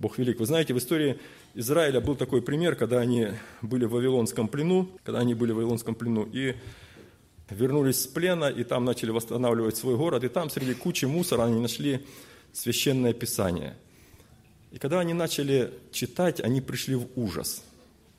Бог 0.01 0.19
велик. 0.19 0.41
Вы 0.41 0.47
знаете, 0.47 0.75
в 0.75 0.79
истории 0.79 1.21
Израиля 1.55 2.01
был 2.01 2.17
такой 2.17 2.43
пример, 2.43 2.75
когда 2.75 2.99
они 2.99 3.29
были 3.63 3.85
в 3.85 3.91
Вавилонском 3.91 4.49
плену, 4.49 4.89
когда 5.05 5.21
они 5.21 5.35
были 5.35 5.53
в 5.53 5.57
Вавилонском 5.57 5.95
плену, 5.95 6.29
и 6.33 6.57
вернулись 7.51 8.01
с 8.01 8.07
плена, 8.07 8.47
и 8.47 8.65
там 8.65 8.85
начали 8.85 9.11
восстанавливать 9.11 9.77
свой 9.77 9.97
город, 9.97 10.25
и 10.25 10.29
там 10.29 10.51
среди 10.51 10.75
кучи 10.75 11.05
мусора 11.05 11.45
они 11.45 11.61
нашли 11.61 12.05
священное 12.53 13.13
писание– 13.13 13.77
и 14.71 14.79
когда 14.79 15.01
они 15.01 15.15
начали 15.15 15.73
читать, 15.93 16.41
они 16.41 16.61
пришли 16.61 16.95
в 16.95 17.09
ужас. 17.17 17.63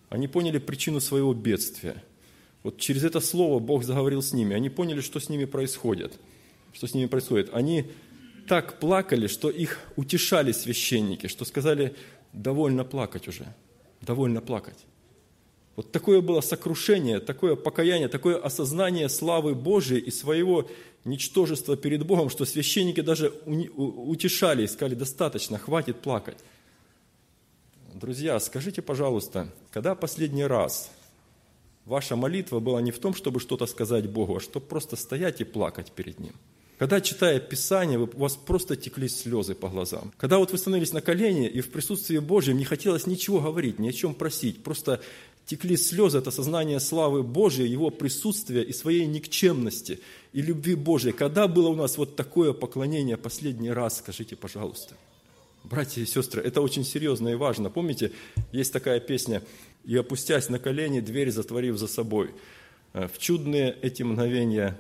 Они 0.10 0.28
поняли 0.28 0.58
причину 0.58 1.00
своего 1.00 1.34
бедствия. 1.34 2.04
Вот 2.64 2.78
через 2.78 3.04
это 3.04 3.20
слово 3.20 3.60
Бог 3.60 3.84
заговорил 3.84 4.22
с 4.22 4.34
ними. 4.34 4.56
Они 4.56 4.70
поняли, 4.70 5.02
что 5.02 5.20
с 5.20 5.30
ними 5.30 5.46
происходит. 5.46 6.20
Что 6.74 6.88
с 6.88 6.94
ними 6.94 7.08
происходит. 7.08 7.50
Они 7.54 7.86
так 8.48 8.80
плакали, 8.80 9.28
что 9.28 9.50
их 9.50 9.80
утешали 9.96 10.52
священники, 10.52 11.28
что 11.28 11.46
сказали, 11.46 11.96
довольно 12.34 12.84
плакать 12.84 13.28
уже, 13.28 13.46
довольно 14.02 14.42
плакать. 14.42 14.78
Вот 15.76 15.92
такое 15.92 16.20
было 16.20 16.42
сокрушение, 16.42 17.20
такое 17.20 17.56
покаяние, 17.56 18.10
такое 18.10 18.38
осознание 18.38 19.08
славы 19.08 19.56
Божией 19.56 20.02
и 20.02 20.12
своего 20.12 20.70
ничтожества 21.06 21.78
перед 21.78 22.06
Богом, 22.06 22.30
что 22.30 22.44
священники 22.44 23.02
даже 23.02 23.30
утешали 23.46 24.64
и 24.64 24.68
сказали, 24.68 24.96
достаточно, 24.96 25.58
хватит 25.58 26.02
плакать. 26.02 26.38
Друзья, 27.94 28.40
скажите, 28.40 28.82
пожалуйста, 28.82 29.48
когда 29.72 29.96
последний 29.96 30.44
раз 30.44 30.92
ваша 31.90 32.16
молитва 32.16 32.60
была 32.60 32.82
не 32.82 32.92
в 32.92 33.00
том, 33.00 33.14
чтобы 33.14 33.40
что-то 33.40 33.66
сказать 33.66 34.10
Богу, 34.10 34.38
а 34.38 34.40
чтобы 34.40 34.66
просто 34.66 34.96
стоять 34.96 35.42
и 35.42 35.44
плакать 35.44 35.92
перед 35.92 36.20
Ним– 36.20 36.34
когда, 36.80 37.02
читая 37.02 37.42
Писание, 37.42 38.00
у 38.00 38.06
вас 38.06 38.38
просто 38.38 38.78
текли 38.78 39.10
слезы 39.10 39.54
по 39.54 39.68
глазам. 39.68 40.14
Когда 40.16 40.38
вот 40.38 40.54
вы 40.54 40.58
становились 40.58 40.94
на 40.94 41.02
колени, 41.02 41.46
и 41.46 41.60
в 41.60 41.72
присутствии 41.72 42.20
Божьем 42.20 42.58
не 42.58 42.64
хотелось 42.64 43.06
ничего 43.06 43.42
говорить, 43.42 43.80
ни 43.80 43.90
о 43.90 43.92
чем 43.92 44.14
просить, 44.14 44.64
просто 44.64 45.02
текли 45.46 45.76
слезы, 45.76 46.20
это 46.20 46.32
сознание 46.32 46.80
славы 46.80 47.22
Божьей, 47.22 47.68
Его 47.68 47.90
присутствия 47.90 48.64
и 48.64 48.72
своей 48.72 49.06
никчемности, 49.08 50.00
и 50.32 50.42
любви 50.42 50.76
Божьей. 50.76 51.12
Когда 51.12 51.50
было 51.50 51.68
у 51.68 51.76
нас 51.76 51.98
вот 51.98 52.16
такое 52.16 52.54
поклонение 52.54 53.18
последний 53.18 53.72
раз, 53.72 53.98
скажите, 53.98 54.38
пожалуйста. 54.38 54.96
Братья 55.66 56.02
и 56.02 56.06
сестры, 56.06 56.42
это 56.42 56.62
очень 56.62 56.86
серьезно 56.86 57.28
и 57.28 57.36
важно. 57.36 57.70
Помните, 57.70 58.14
есть 58.54 58.72
такая 58.72 59.02
песня 59.02 59.44
«И 59.84 59.96
опустясь 59.96 60.50
на 60.50 60.60
колени, 60.60 61.00
дверь 61.00 61.32
затворив 61.32 61.78
за 61.78 61.88
собой». 61.88 62.34
В 62.94 63.18
чудные 63.20 63.78
эти 63.82 64.02
мгновения 64.02 64.76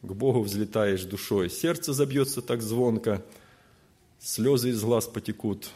к 0.00 0.12
Богу 0.12 0.40
взлетаешь 0.40 1.04
душой. 1.04 1.50
Сердце 1.50 1.92
забьется 1.92 2.40
так 2.40 2.62
звонко, 2.62 3.22
слезы 4.18 4.70
из 4.70 4.82
глаз 4.82 5.06
потекут. 5.06 5.68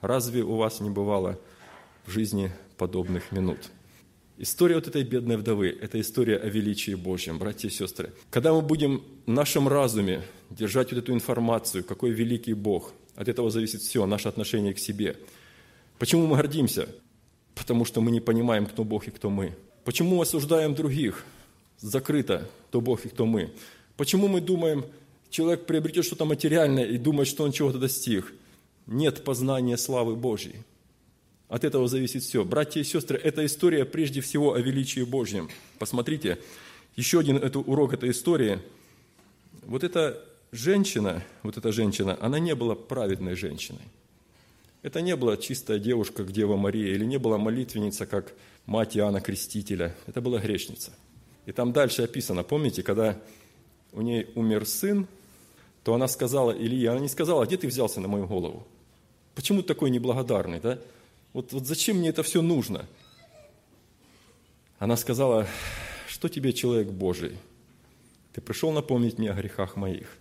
Разве 0.00 0.42
у 0.42 0.56
вас 0.56 0.80
не 0.80 0.90
бывало 0.90 1.38
в 2.04 2.10
жизни 2.10 2.50
подобных 2.76 3.30
минут? 3.30 3.58
История 4.38 4.76
вот 4.76 4.88
этой 4.88 5.02
бедной 5.02 5.36
вдовы– 5.36 5.68
это 5.80 6.00
история 6.00 6.36
о 6.36 6.48
величии 6.48 6.94
Божьем, 6.94 7.38
братья 7.38 7.68
и 7.68 7.70
сестры. 7.72 8.12
Когда 8.30 8.52
мы 8.52 8.62
будем 8.62 9.04
в 9.26 9.30
нашем 9.30 9.68
разуме 9.68 10.22
держать 10.50 10.92
вот 10.92 10.98
эту 10.98 11.12
информацию, 11.12 11.84
какой 11.84 12.10
великий 12.10 12.54
Бог, 12.54 12.92
от 13.16 13.28
этого 13.28 13.50
зависит 13.50 13.82
все, 13.82 14.06
наше 14.06 14.28
отношение 14.28 14.74
к 14.74 14.78
себе. 14.78 15.16
Почему 15.98 16.26
мы 16.26 16.36
гордимся? 16.36 16.88
Потому 17.58 17.84
что 17.84 18.00
мы 18.00 18.10
не 18.10 18.20
понимаем, 18.20 18.66
кто 18.66 18.84
Бог 18.84 19.08
и 19.08 19.10
кто 19.10 19.30
мы. 19.30 19.54
Почему 19.84 20.20
осуждаем 20.20 20.74
других? 20.74 21.24
закрыто, 21.80 22.48
кто 22.68 22.80
Бог 22.80 23.04
и 23.04 23.08
кто 23.08 23.26
мы. 23.26 23.52
Почему 23.96 24.28
мы 24.28 24.40
думаем, 24.40 24.84
человек 25.30 25.66
приобретет 25.66 26.04
что-то 26.04 26.24
материальное 26.24 26.84
и 26.84 26.98
думает, 26.98 27.28
что 27.28 27.44
он 27.44 27.52
чего-то 27.52 27.78
достиг? 27.78 28.32
Нет 28.86 29.24
познания 29.24 29.76
славы 29.76 30.16
Божьей. 30.16 30.56
От 31.48 31.64
этого 31.64 31.88
зависит 31.88 32.22
все. 32.22 32.44
Братья 32.44 32.80
и 32.80 32.84
сестры, 32.84 33.18
эта 33.18 33.44
история 33.46 33.84
прежде 33.84 34.20
всего 34.20 34.54
о 34.54 34.60
величии 34.60 35.02
Божьем. 35.02 35.48
Посмотрите, 35.78 36.38
еще 36.96 37.20
один 37.20 37.36
это 37.36 37.58
урок 37.58 37.94
этой 37.94 38.10
истории. 38.10 38.58
Вот 39.62 39.82
эта 39.84 40.22
женщина, 40.52 41.22
вот 41.42 41.56
эта 41.56 41.72
женщина, 41.72 42.18
она 42.20 42.38
не 42.38 42.54
была 42.54 42.74
праведной 42.74 43.34
женщиной. 43.34 43.80
Это 44.82 45.00
не 45.00 45.16
была 45.16 45.36
чистая 45.36 45.78
девушка, 45.78 46.24
как 46.24 46.32
Дева 46.32 46.56
Мария, 46.56 46.94
или 46.94 47.04
не 47.04 47.18
была 47.18 47.38
молитвенница, 47.38 48.06
как 48.06 48.32
мать 48.66 48.96
Иоанна 48.96 49.20
Крестителя. 49.20 49.94
Это 50.06 50.20
была 50.20 50.38
грешница– 50.38 50.92
и 51.48 51.52
там 51.52 51.72
дальше 51.72 52.02
описано, 52.02 52.42
помните, 52.42 52.82
когда 52.82 53.18
у 53.92 54.02
ней 54.02 54.28
умер 54.34 54.66
сын, 54.66 55.06
то 55.82 55.94
она 55.94 56.06
сказала 56.06 56.52
Ильи, 56.52 56.84
она 56.84 57.00
не 57.00 57.08
сказала, 57.08 57.42
«А 57.42 57.46
где 57.46 57.56
ты 57.56 57.66
взялся 57.66 58.00
на 58.00 58.08
мою 58.08 58.26
голову? 58.26 58.66
Почему 59.34 59.62
ты 59.62 59.68
такой 59.68 59.88
неблагодарный, 59.88 60.60
да? 60.60 60.78
Вот, 61.32 61.54
вот 61.54 61.66
зачем 61.66 61.96
мне 61.96 62.10
это 62.10 62.22
все 62.22 62.42
нужно? 62.42 62.84
Она 64.78 64.98
сказала, 64.98 65.46
что 66.06 66.28
тебе, 66.28 66.52
человек 66.52 66.88
Божий? 66.88 67.38
Ты 68.34 68.42
пришел 68.42 68.70
напомнить 68.70 69.16
мне 69.16 69.30
о 69.30 69.34
грехах 69.34 69.74
моих. 69.76 70.18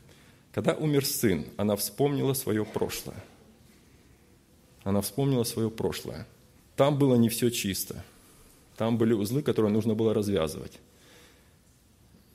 Когда 0.54 0.76
умер 0.76 1.06
сын, 1.06 1.46
она 1.58 1.76
вспомнила 1.76 2.32
свое 2.36 2.64
прошлое. 2.64 3.22
Она 4.88 5.02
вспомнила 5.02 5.44
свое 5.44 5.70
прошлое. 5.70 6.26
Там 6.78 6.98
было 6.98 7.16
не 7.16 7.28
все 7.28 7.50
чисто. 7.50 8.06
Там 8.78 8.98
были 8.98 9.12
узлы, 9.12 9.42
которые 9.42 9.70
нужно 9.70 9.96
было 9.96 10.14
развязывать. 10.14 10.80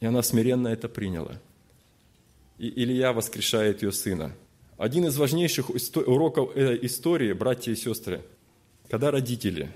И 0.00 0.04
она 0.04 0.22
смиренно 0.22 0.68
это 0.68 0.86
приняла. 0.86 1.40
И 2.58 2.68
Илья 2.68 3.14
воскрешает 3.14 3.82
ее 3.82 3.90
сына. 3.90 4.36
Один 4.76 5.06
из 5.06 5.16
важнейших 5.16 5.70
уроков 6.06 6.54
истории, 6.54 7.32
братья 7.32 7.72
и 7.72 7.74
сестры, 7.74 8.22
когда 8.90 9.10
родители 9.10 9.72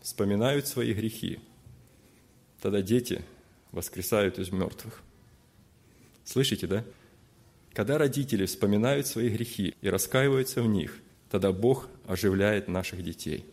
вспоминают 0.00 0.68
свои 0.68 0.94
грехи, 0.94 1.40
тогда 2.62 2.80
дети 2.80 3.24
воскресают 3.72 4.38
из 4.38 4.52
мертвых. 4.52 5.02
Слышите, 6.24 6.68
да? 6.68 6.84
Когда 7.72 7.98
родители 7.98 8.46
вспоминают 8.46 9.08
свои 9.08 9.30
грехи 9.30 9.74
и 9.80 9.88
раскаиваются 9.88 10.62
в 10.62 10.68
них, 10.68 10.96
тогда 11.28 11.50
Бог 11.50 11.88
оживляет 12.10 12.68
наших 12.68 13.02
детей. 13.02 13.44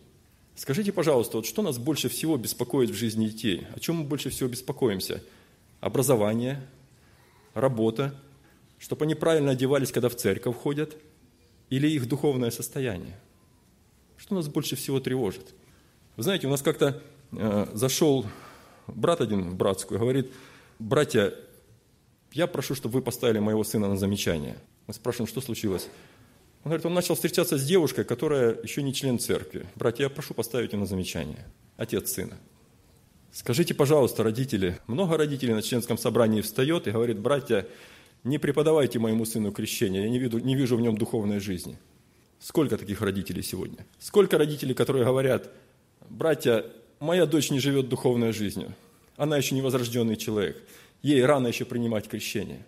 Скажите, 0.56 0.92
пожалуйста, 0.92 1.36
вот 1.36 1.46
что 1.46 1.62
нас 1.62 1.78
больше 1.78 2.08
всего 2.08 2.36
беспокоит 2.36 2.90
в 2.90 2.94
жизни 2.94 3.28
детей? 3.28 3.66
О 3.74 3.78
чем 3.78 3.96
мы 3.96 4.04
больше 4.04 4.30
всего 4.30 4.48
беспокоимся– 4.48 5.22
образование, 5.80 6.60
работа, 7.54 8.14
чтобы 8.78 9.04
они 9.04 9.14
правильно 9.14 9.52
одевались, 9.52 9.92
когда 9.92 10.08
в 10.08 10.16
церковь 10.16 10.56
ходят, 10.56 10.96
или 11.70 11.88
их 11.88 12.08
духовное 12.08 12.50
состояние. 12.50 13.18
Что 14.16 14.34
нас 14.34 14.48
больше 14.48 14.74
всего 14.74 15.00
тревожит? 15.00 15.54
Вы 16.16 16.22
знаете, 16.22 16.46
у 16.46 16.50
нас 16.50 16.62
как-то 16.62 17.00
э, 17.32 17.66
зашел 17.74 18.26
брат 18.86 19.20
один 19.20 19.50
в 19.50 19.54
братскую, 19.54 20.00
говорит, 20.00 20.32
братья, 20.78 21.34
я 22.32 22.46
прошу, 22.46 22.74
чтобы 22.74 22.94
вы 22.94 23.02
поставили 23.02 23.38
моего 23.38 23.62
сына 23.62 23.88
на 23.88 23.96
замечание. 23.96 24.58
Мы 24.86 24.94
спрашиваем, 24.94 25.28
что 25.28 25.40
случилось? 25.40 25.88
Он 26.64 26.70
говорит, 26.70 26.86
он 26.86 26.94
начал 26.94 27.14
встречаться 27.14 27.56
с 27.56 27.64
девушкой, 27.64 28.04
которая 28.04 28.60
еще 28.62 28.82
не 28.82 28.92
член 28.92 29.18
церкви. 29.18 29.66
Братья, 29.76 30.04
я 30.04 30.10
прошу 30.10 30.34
поставить 30.34 30.72
на 30.72 30.86
замечание. 30.86 31.46
Отец 31.76 32.12
сына. 32.12 32.36
Скажите, 33.32 33.74
пожалуйста, 33.74 34.22
родители, 34.22 34.78
много 34.86 35.16
родителей 35.16 35.54
на 35.54 35.62
членском 35.62 35.98
собрании 35.98 36.40
встает 36.40 36.88
и 36.88 36.90
говорит, 36.90 37.18
братья, 37.18 37.66
не 38.24 38.38
преподавайте 38.38 38.98
моему 38.98 39.24
сыну 39.24 39.52
крещение, 39.52 40.02
я 40.02 40.08
не 40.08 40.18
вижу, 40.18 40.38
не 40.38 40.56
вижу 40.56 40.76
в 40.76 40.80
нем 40.80 40.96
духовной 40.96 41.38
жизни. 41.38 41.78
Сколько 42.40 42.76
таких 42.76 43.00
родителей 43.00 43.42
сегодня? 43.42 43.86
Сколько 43.98 44.38
родителей, 44.38 44.74
которые 44.74 45.04
говорят, 45.04 45.50
братья, 46.08 46.64
моя 47.00 47.26
дочь 47.26 47.50
не 47.50 47.60
живет 47.60 47.88
духовной 47.88 48.32
жизнью, 48.32 48.74
она 49.16 49.36
еще 49.36 49.54
не 49.54 49.62
возрожденный 49.62 50.16
человек, 50.16 50.60
ей 51.02 51.24
рано 51.24 51.48
еще 51.48 51.64
принимать 51.64 52.08
крещение. 52.08 52.64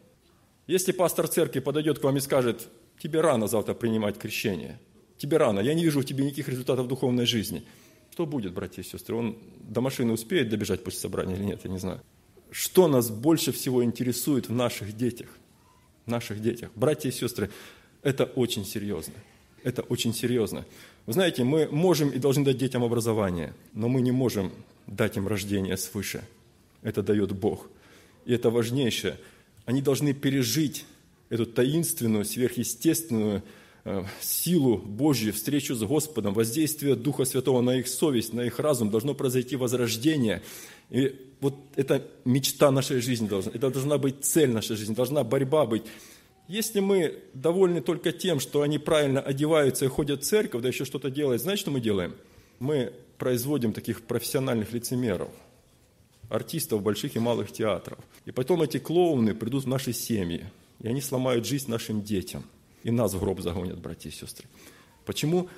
Если 0.66 0.92
пастор 0.92 1.26
церкви 1.26 1.60
подойдет 1.60 1.98
к 1.98 2.04
вам 2.04 2.16
и 2.16 2.20
скажет, 2.20 2.68
тебе 3.00 3.20
рано 3.20 3.48
завтра 3.48 3.74
принимать 3.74 4.18
крещение, 4.18 4.78
тебе 5.18 5.38
рано, 5.38 5.60
я 5.60 5.74
не 5.74 5.82
вижу 5.82 6.00
в 6.00 6.04
тебе 6.04 6.24
никаких 6.24 6.48
результатов 6.48 6.86
духовной 6.86 7.26
жизни– 7.26 7.64
что 8.10 8.26
будет, 8.26 8.52
братья 8.52 8.82
и 8.82 8.84
сестры? 8.84 9.16
Он 9.16 9.38
до 9.60 9.80
машины 9.80 10.12
успеет 10.12 10.48
добежать 10.48 10.82
после 10.82 11.00
собрания 11.00 11.36
или 11.36 11.44
нет, 11.44 11.60
я 11.64 11.70
не 11.70 11.78
знаю. 11.78 12.02
Что 12.50 12.88
нас 12.88 13.08
больше 13.08 13.52
всего 13.52 13.84
интересует 13.84 14.48
в 14.48 14.52
наших 14.52 14.96
детях? 14.96 15.28
В 16.06 16.10
наших 16.10 16.42
детях. 16.42 16.70
Братья 16.74 17.08
и 17.08 17.12
сестры, 17.12 17.50
это 18.02 18.24
очень 18.24 18.64
серьезно. 18.64 19.14
Это 19.62 19.82
очень 19.82 20.12
серьезно. 20.12 20.66
Вы 21.06 21.12
знаете, 21.12 21.44
мы 21.44 21.68
можем 21.70 22.10
и 22.10 22.18
должны 22.18 22.44
дать 22.44 22.58
детям 22.58 22.82
образование, 22.82 23.54
но 23.72 23.88
мы 23.88 24.00
не 24.00 24.12
можем 24.12 24.52
дать 24.86 25.16
им 25.16 25.28
рождение 25.28 25.76
свыше. 25.76 26.22
Это 26.82 27.02
дает 27.02 27.32
Бог. 27.32 27.70
И 28.24 28.34
это 28.34 28.50
важнейшее. 28.50 29.18
Они 29.66 29.82
должны 29.82 30.14
пережить 30.14 30.84
эту 31.30 31.46
таинственную, 31.46 32.24
сверхъестественную 32.24 33.42
Э, 33.82 34.04
силу 34.20 34.76
Божью, 34.76 35.32
встречу 35.32 35.74
с 35.74 35.82
Господом, 35.82 36.34
воздействие 36.34 36.96
Духа 36.96 37.24
Святого 37.24 37.62
на 37.62 37.76
их 37.76 37.88
совесть, 37.88 38.34
на 38.34 38.42
их 38.42 38.58
разум, 38.58 38.90
должно 38.90 39.14
произойти 39.14 39.56
возрождение. 39.56 40.42
И 40.90 41.16
вот 41.40 41.54
это 41.76 42.06
мечта 42.26 42.70
нашей 42.70 43.00
жизни 43.00 43.26
должна, 43.26 43.52
это 43.54 43.70
должна 43.70 43.96
быть 43.96 44.16
цель 44.22 44.50
нашей 44.50 44.76
жизни, 44.76 44.94
должна 44.94 45.24
борьба 45.24 45.64
быть. 45.64 45.84
Если 46.46 46.80
мы 46.80 47.20
довольны 47.32 47.80
только 47.80 48.12
тем, 48.12 48.38
что 48.38 48.60
они 48.60 48.78
правильно 48.78 49.20
одеваются 49.20 49.86
и 49.86 49.88
ходят 49.88 50.24
в 50.24 50.26
церковь, 50.26 50.60
да 50.60 50.68
еще 50.68 50.84
что-то 50.84 51.10
делают, 51.10 51.40
знаете, 51.40 51.62
что 51.62 51.70
мы 51.70 51.80
делаем? 51.80 52.14
Мы 52.58 52.92
производим 53.16 53.72
таких 53.72 54.02
профессиональных 54.02 54.72
лицемеров, 54.72 55.30
артистов 56.28 56.82
больших 56.82 57.16
и 57.16 57.18
малых 57.18 57.50
театров. 57.50 57.98
И 58.26 58.30
потом 58.30 58.60
эти 58.60 58.78
клоуны 58.78 59.34
придут 59.34 59.64
в 59.64 59.68
наши 59.68 59.94
семьи, 59.94 60.44
и 60.80 60.88
они 60.88 61.00
сломают 61.00 61.46
жизнь 61.46 61.70
нашим 61.70 62.02
детям– 62.02 62.44
и 62.82 62.90
нас 62.90 63.12
в 63.14 63.20
гроб 63.20 63.40
загонят, 63.40 63.78
братья 63.78 64.08
и 64.08 64.12
сестры. 64.12 64.46
Почему? 65.04 65.48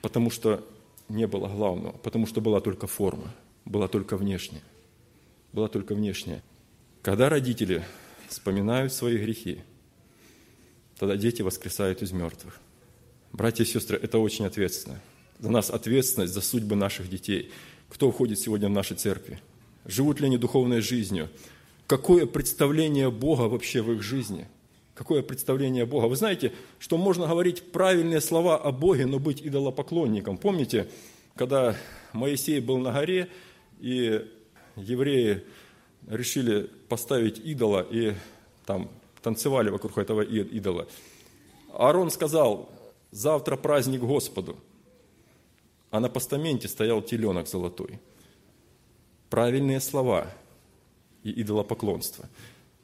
Потому 0.00 0.30
что 0.30 0.66
не 1.08 1.26
было 1.26 1.48
главного, 1.48 1.92
потому 1.98 2.26
что 2.26 2.40
была 2.40 2.60
только 2.60 2.86
форма, 2.86 3.34
была 3.64 3.88
только 3.88 4.16
внешняя. 4.16 4.62
Была 5.52 5.68
только 5.68 5.94
внешняя. 5.94 6.42
Когда 7.02 7.28
родители 7.28 7.84
вспоминают 8.28 8.92
свои 8.92 9.18
грехи, 9.18 9.60
тогда 10.98 11.16
дети 11.16 11.42
воскресают 11.42 12.02
из 12.02 12.12
мертвых. 12.12 12.58
Братья 13.32 13.64
и 13.64 13.66
сестры, 13.66 13.98
это 14.00 14.18
очень 14.18 14.46
ответственно. 14.46 15.00
За 15.38 15.50
нас 15.50 15.70
ответственность 15.70 16.32
за 16.32 16.40
судьбы 16.40 16.76
наших 16.76 17.10
детей. 17.10 17.50
кто 17.88 18.10
входит 18.10 18.38
сегодня 18.38 18.68
в 18.68 18.72
наши 18.72 18.94
церкви? 18.94 19.40
Живут 19.84 20.20
ли 20.20 20.26
они 20.26 20.38
духовной 20.38 20.80
жизнью? 20.80 21.28
Какое 21.92 22.24
представление 22.24 23.10
Бога 23.10 23.42
вообще 23.42 23.82
в 23.82 23.92
их 23.92 24.02
жизни? 24.02 24.48
Какое 24.94 25.22
представление 25.22 25.84
Бога? 25.84 26.06
Вы 26.06 26.16
знаете, 26.16 26.54
что 26.78 26.96
можно 26.96 27.26
говорить 27.26 27.70
правильные 27.70 28.22
слова 28.22 28.56
о 28.56 28.72
Боге, 28.72 29.04
но 29.04 29.18
быть 29.18 29.42
идолопоклонником. 29.42 30.38
Помните, 30.38 30.88
когда 31.36 31.76
Моисей 32.14 32.60
был 32.60 32.78
на 32.78 32.92
горе, 32.92 33.28
и 33.78 34.26
евреи 34.74 35.44
решили 36.08 36.70
поставить 36.88 37.38
идола, 37.40 37.86
и 37.90 38.14
там 38.64 38.88
танцевали 39.20 39.68
вокруг 39.68 39.98
этого 39.98 40.22
идола. 40.22 40.88
Аарон 41.74 42.10
сказал, 42.10 42.70
завтра 43.10 43.58
праздник 43.58 44.00
Господу. 44.00 44.56
А 45.90 46.00
на 46.00 46.08
постаменте 46.08 46.68
стоял 46.68 47.02
теленок 47.02 47.48
золотой. 47.48 48.00
Правильные 49.28 49.80
слова 49.80 50.32
и 51.22 51.42
идолопоклонство. 51.42 52.28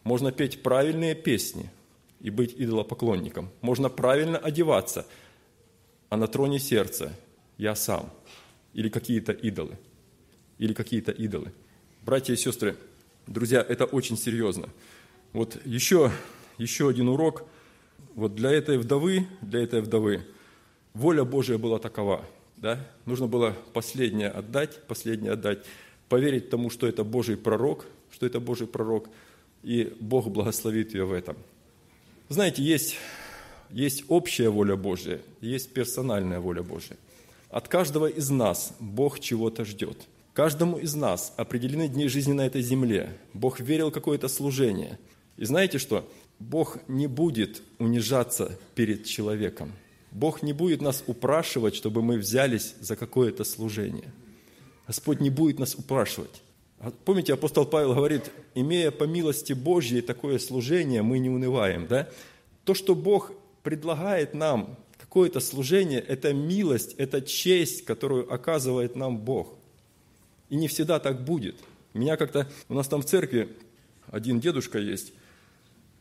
Можно 0.04 0.32
петь 0.32 0.62
правильные 0.62 1.14
песни 1.14 1.70
и 2.20 2.30
быть 2.30 2.54
идолопоклонником. 2.56 3.50
Можно 3.60 3.88
правильно 3.88 4.38
одеваться, 4.38 5.06
а 6.08 6.16
на 6.16 6.26
троне 6.26 6.58
сердца 6.58 7.12
я 7.56 7.74
сам. 7.74 8.10
Или 8.72 8.88
какие-то 8.88 9.32
идолы. 9.32 9.78
Или 10.58 10.72
какие-то 10.72 11.12
идолы. 11.12 11.52
Братья 12.02 12.32
и 12.32 12.36
сестры, 12.36 12.76
друзья, 13.26 13.64
это 13.66 13.84
очень 13.84 14.16
серьезно. 14.16 14.68
Вот 15.32 15.58
еще, 15.64 16.10
еще 16.58 16.88
один 16.88 17.08
урок. 17.08 17.44
Вот 18.14 18.34
для 18.34 18.50
этой 18.50 18.78
вдовы, 18.78 19.26
для 19.42 19.62
этой 19.62 19.80
вдовы 19.80 20.26
воля 20.94 21.24
Божия 21.24 21.58
была 21.58 21.78
такова. 21.78 22.24
Да? 22.56 22.84
Нужно 23.04 23.26
было 23.26 23.54
последнее 23.72 24.28
отдать, 24.28 24.82
последнее 24.86 25.32
отдать, 25.32 25.64
поверить 26.08 26.50
тому, 26.50 26.70
что 26.70 26.86
это 26.86 27.04
Божий 27.04 27.36
пророк, 27.36 27.86
что 28.10 28.26
это 28.26 28.40
Божий 28.40 28.66
пророк, 28.66 29.08
и 29.62 29.92
Бог 30.00 30.28
благословит 30.28 30.94
ее 30.94 31.04
в 31.04 31.12
этом. 31.12 31.36
Знаете, 32.28 32.62
есть, 32.62 32.96
есть 33.70 34.04
общая 34.08 34.50
воля 34.50 34.76
Божья, 34.76 35.20
есть 35.40 35.72
персональная 35.72 36.40
воля 36.40 36.62
Божья. 36.62 36.96
От 37.50 37.68
каждого 37.68 38.06
из 38.06 38.30
нас 38.30 38.74
Бог 38.78 39.20
чего-то 39.20 39.64
ждет. 39.64 39.96
Каждому 40.34 40.78
из 40.78 40.94
нас 40.94 41.32
определены 41.36 41.88
дни 41.88 42.06
жизни 42.06 42.32
на 42.32 42.46
этой 42.46 42.62
земле. 42.62 43.16
Бог 43.32 43.60
верил 43.60 43.90
какое-то 43.90 44.28
служение. 44.28 44.98
И 45.36 45.44
знаете 45.44 45.78
что? 45.78 46.08
Бог 46.38 46.78
не 46.86 47.06
будет 47.06 47.62
унижаться 47.78 48.56
перед 48.74 49.04
человеком. 49.04 49.72
Бог 50.12 50.42
не 50.42 50.52
будет 50.52 50.80
нас 50.80 51.02
упрашивать, 51.06 51.74
чтобы 51.74 52.02
мы 52.02 52.18
взялись 52.18 52.74
за 52.80 52.94
какое-то 52.96 53.44
служение. 53.44 54.12
Господь 54.88 55.20
не 55.20 55.28
будет 55.28 55.58
нас 55.60 55.74
упрашивать. 55.74 56.42
А 56.80 56.90
помните, 57.04 57.34
апостол 57.34 57.66
Павел 57.66 57.94
говорит, 57.94 58.30
имея 58.54 58.90
по 58.90 59.04
милости 59.04 59.52
Божьей 59.52 60.00
такое 60.00 60.38
служение, 60.38 61.02
мы 61.02 61.18
не 61.18 61.28
унываем. 61.28 61.86
Да? 61.86 62.08
То, 62.64 62.72
что 62.72 62.94
Бог 62.94 63.32
предлагает 63.62 64.32
нам, 64.32 64.76
какое-то 64.98 65.40
служение, 65.40 66.00
это 66.00 66.32
милость, 66.32 66.94
это 66.94 67.20
честь, 67.20 67.84
которую 67.84 68.32
оказывает 68.32 68.96
нам 68.96 69.18
Бог. 69.18 69.54
И 70.48 70.56
не 70.56 70.68
всегда 70.68 70.98
так 70.98 71.22
будет. 71.22 71.56
Меня 71.92 72.16
как-то, 72.16 72.48
у 72.68 72.74
нас 72.74 72.88
там 72.88 73.02
в 73.02 73.04
церкви 73.04 73.54
один 74.06 74.40
дедушка 74.40 74.78
есть, 74.78 75.12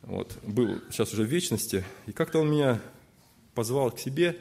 вот, 0.04 0.38
был 0.44 0.82
сейчас 0.92 1.12
уже 1.12 1.24
в 1.24 1.28
вечности, 1.28 1.84
и 2.06 2.14
как-то 2.14 2.40
он 2.40 2.52
меня 2.52 2.80
позвал 3.54 3.92
к 3.92 4.00
себе, 4.00 4.38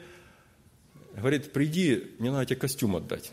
говорит, 1.13 1.51
приди, 1.51 2.11
мне 2.19 2.31
надо 2.31 2.45
тебе 2.45 2.55
костюм 2.57 2.95
отдать. 2.95 3.31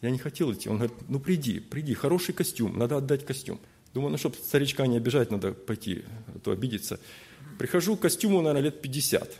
Я 0.00 0.10
не 0.10 0.18
хотел 0.18 0.52
идти. 0.52 0.68
Он 0.68 0.76
говорит, 0.76 0.96
ну 1.08 1.18
приди, 1.18 1.60
приди, 1.60 1.94
хороший 1.94 2.34
костюм, 2.34 2.78
надо 2.78 2.96
отдать 2.96 3.26
костюм. 3.26 3.60
Думаю, 3.94 4.12
ну, 4.12 4.18
чтобы 4.18 4.36
старичка 4.36 4.86
не 4.86 4.96
обижать, 4.96 5.30
надо 5.30 5.52
пойти, 5.52 6.04
а 6.34 6.38
то 6.38 6.50
обидеться. 6.52 7.00
Прихожу 7.58 7.96
костюму, 7.96 8.42
наверное, 8.42 8.70
лет 8.70 8.82
50. 8.82 9.38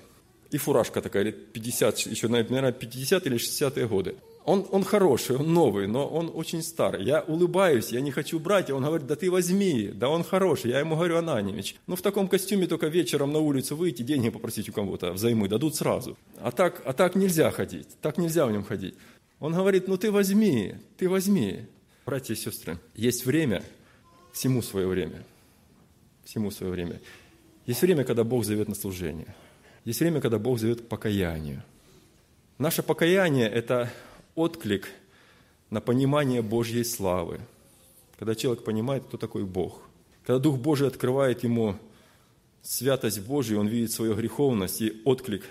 И 0.51 0.57
фуражка 0.57 1.03
такая, 1.03 1.25
лет 1.25 1.53
50, 1.53 1.99
еще, 1.99 2.29
наверное, 2.29 2.73
50 2.73 3.27
или 3.27 3.37
60-е 3.37 3.87
годы 3.87 4.17
он, 4.49 4.67
он 4.71 4.83
хороший, 4.83 5.37
он 5.37 5.53
новый, 5.53 5.87
но 5.87 6.07
он 6.07 6.31
очень 6.35 6.63
старый. 6.63 7.05
Я 7.05 7.21
улыбаюсь, 7.21 7.93
я 7.93 8.01
не 8.01 8.11
хочу 8.11 8.39
брать, 8.39 8.71
и 8.71 8.73
он 8.73 8.83
говорит, 8.83 9.07
да 9.07 9.15
ты 9.15 9.31
возьми, 9.31 9.91
да 9.93 10.09
он 10.09 10.25
хороший. 10.25 10.71
Я 10.71 10.81
ему 10.81 10.97
говорю, 10.97 11.19
Ананимич, 11.19 11.77
ну 11.87 11.97
в 11.97 12.03
таком 12.03 12.29
костюме 12.29 12.67
только 12.67 12.87
вечером 12.87 13.33
на 13.33 13.41
улицу 13.41 13.77
выйти, 13.77 14.03
деньги 14.03 14.31
попросить 14.31 14.69
у 14.71 14.73
кого-то, 14.73 15.13
взаймы 15.13 15.49
дадут 15.49 15.77
сразу. 15.77 16.17
А 16.41 16.51
так, 16.51 16.81
а 16.87 16.95
так 16.95 17.15
нельзя 17.15 17.51
ходить, 17.51 17.89
так 18.01 18.17
нельзя 18.17 18.47
в 18.47 18.53
нем 18.53 18.65
ходить. 18.65 18.95
Он 19.41 19.55
говорит, 19.55 19.89
ну 19.89 19.97
ты 19.97 20.11
возьми, 20.11 20.75
ты 20.97 21.09
возьми. 21.09 21.67
Братья 22.05 22.35
и 22.35 22.37
сестры, 22.37 22.79
есть 22.95 23.27
время, 23.27 23.63
всему 24.33 24.63
свое 24.63 24.87
время, 24.87 25.25
всему 26.25 26.51
свое 26.51 26.73
время. 26.73 27.01
Есть 27.67 27.83
время, 27.83 28.05
когда 28.05 28.25
Бог 28.25 28.45
зовет 28.45 28.69
на 28.69 28.75
служение. 28.75 29.35
Есть 29.85 30.01
время, 30.01 30.21
когда 30.21 30.39
Бог 30.39 30.59
зовет 30.59 30.81
к 30.81 30.89
покаянию. 30.89 31.63
Наше 32.57 32.83
покаяние– 32.83 33.49
это 33.51 33.93
отклик 34.35 34.89
на 35.71 35.81
понимание 35.81 36.43
Божьей 36.43 36.85
славы. 36.85 37.41
Когда 38.19 38.35
человек 38.35 38.65
понимает, 38.65 39.05
кто 39.05 39.17
такой 39.19 39.45
Бог. 39.45 39.83
Когда 40.25 40.39
Дух 40.39 40.59
Божий 40.59 40.89
открывает 40.89 41.45
ему 41.45 41.77
святость 42.63 43.21
Божию, 43.21 43.61
он 43.61 43.69
видит 43.69 43.93
свою 43.93 44.15
греховность, 44.15 44.81
и 44.81 45.01
отклик 45.05 45.45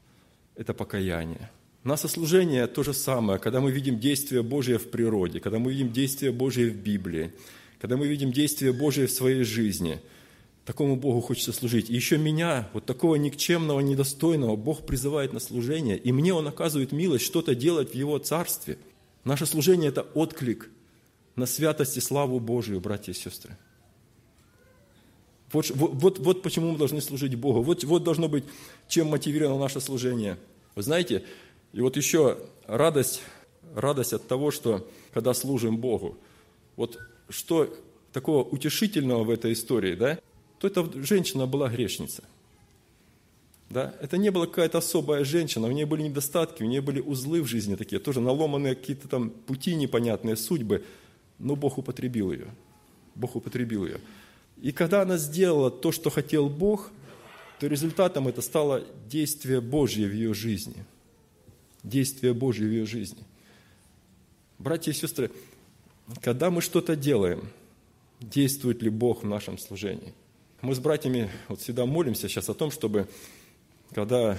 –это 0.54 0.72
покаяние. 0.72 1.50
Наше 1.86 2.08
служение– 2.08 2.66
то 2.66 2.82
же 2.82 2.92
самое, 2.92 3.38
когда 3.38 3.60
мы 3.60 3.70
видим 3.70 3.98
действие 3.98 4.42
Божие 4.42 4.76
в 4.76 4.90
природе, 4.90 5.40
когда 5.40 5.58
мы 5.58 5.72
видим 5.72 5.92
действие 5.92 6.32
Божие 6.32 6.68
в 6.68 6.76
Библии, 6.76 7.32
когда 7.80 7.96
мы 7.96 8.08
видим 8.08 8.32
действие 8.32 8.72
Божие 8.72 9.06
в 9.06 9.12
своей 9.12 9.44
жизни– 9.44 10.00
Такому 10.66 10.96
Богу 10.96 11.20
хочется 11.20 11.52
служить. 11.52 11.88
И 11.90 11.94
еще 11.94 12.18
меня, 12.18 12.68
вот 12.72 12.84
такого 12.84 13.14
никчемного, 13.14 13.78
недостойного, 13.78 14.56
Бог 14.56 14.84
призывает 14.84 15.32
на 15.32 15.38
служение, 15.38 15.96
и 15.96 16.10
мне 16.10 16.34
Он 16.34 16.48
оказывает 16.48 16.90
милость 16.90 17.24
что-то 17.24 17.54
делать 17.54 17.92
в 17.92 17.94
Его 17.94 18.18
Царстве. 18.18 18.76
Наше 19.22 19.46
служение– 19.46 19.88
это 19.90 20.02
отклик 20.02 20.68
на 21.36 21.46
святость 21.46 21.96
и 21.98 22.00
славу 22.00 22.40
Божию, 22.40 22.80
братья 22.80 23.12
и 23.12 23.14
сестры. 23.14 23.56
Вот, 25.52 25.70
вот, 25.70 26.18
вот 26.18 26.42
почему 26.42 26.72
мы 26.72 26.78
должны 26.78 27.00
служить 27.00 27.36
Богу. 27.36 27.62
Вот, 27.62 27.84
вот 27.84 28.02
должно 28.02 28.28
быть, 28.28 28.42
чем 28.88 29.06
мотивировано 29.06 29.60
наше 29.60 29.80
служение. 29.80 30.36
Вы 30.74 30.82
знаете, 30.82 31.22
и 31.76 31.80
вот 31.82 31.94
еще 31.98 32.38
радость, 32.66 33.20
радость 33.74 34.14
от 34.14 34.26
того, 34.26 34.50
что 34.50 34.88
когда 35.12 35.34
служим 35.34 35.76
Богу, 35.76 36.16
вот 36.74 36.98
что 37.28 37.68
такого 38.14 38.42
утешительного 38.42 39.24
в 39.24 39.28
этой 39.28 39.52
истории, 39.52 39.94
да? 39.94 40.18
то 40.58 40.68
эта 40.68 40.90
женщина 41.02 41.46
была 41.46 41.68
грешница. 41.68 42.24
Да? 43.68 43.94
Это 44.00 44.16
не 44.16 44.30
была 44.30 44.46
какая-то 44.46 44.78
особая 44.78 45.22
женщина, 45.24 45.66
у 45.66 45.70
нее 45.70 45.84
были 45.84 46.00
недостатки, 46.00 46.62
у 46.62 46.66
нее 46.66 46.80
были 46.80 47.00
узлы 47.00 47.42
в 47.42 47.46
жизни 47.46 47.74
такие, 47.74 48.00
тоже 48.00 48.22
наломанные 48.22 48.74
какие-то 48.74 49.06
там 49.06 49.28
пути 49.28 49.74
непонятные, 49.74 50.36
судьбы, 50.36 50.82
но 51.38 51.56
Бог 51.56 51.76
употребил 51.76 52.32
ее. 52.32 52.48
Бог 53.14 53.36
употребил 53.36 53.84
ее. 53.84 54.00
И 54.62 54.72
когда 54.72 55.02
она 55.02 55.18
сделала 55.18 55.70
то, 55.70 55.92
что 55.92 56.08
хотел 56.08 56.48
Бог, 56.48 56.90
то 57.60 57.66
результатом 57.66 58.28
это 58.28 58.40
стало 58.40 58.82
действие 59.10 59.60
Божье 59.60 60.08
в 60.08 60.14
ее 60.14 60.32
жизни. 60.32 60.86
Действие 61.86 62.34
Божье 62.34 62.68
в 62.68 62.70
ее 62.70 62.84
жизни. 62.84 63.24
Братья 64.58 64.90
и 64.90 64.94
сестры, 64.94 65.30
когда 66.20 66.50
мы 66.50 66.60
что-то 66.60 66.96
делаем, 66.96 67.48
действует 68.20 68.82
ли 68.82 68.90
Бог 68.90 69.22
в 69.22 69.26
нашем 69.26 69.56
служении– 69.56 70.12
мы 70.62 70.74
с 70.74 70.78
братьями 70.78 71.30
вот 71.48 71.60
всегда 71.60 71.84
молимся 71.84 72.28
сейчас 72.28 72.48
о 72.48 72.54
том, 72.54 72.70
чтобы, 72.70 73.08
когда, 73.94 74.38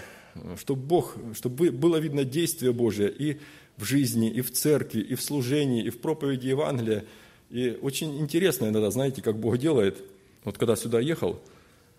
чтобы 0.57 0.81
Бог, 0.81 1.15
чтобы 1.35 1.71
было 1.71 1.97
видно 1.97 2.23
действие 2.23 2.73
Божие 2.73 3.11
и 3.11 3.37
в 3.77 3.85
жизни, 3.85 4.29
и 4.29 4.41
в 4.41 4.51
церкви, 4.51 4.99
и 4.99 5.13
в 5.13 5.21
служении, 5.21 5.85
и 5.85 5.89
в 5.91 5.99
проповеди 5.99 6.47
Евангелия. 6.47 7.05
И 7.51 7.77
очень 7.81 8.19
интересно 8.19 8.65
иногда, 8.65 8.89
знаете, 8.89 9.21
как 9.21 9.39
Бог 9.39 9.57
делает. 9.59 10.03
Вот 10.43 10.57
когда 10.57 10.75
сюда 10.75 10.99
ехал, 10.99 11.39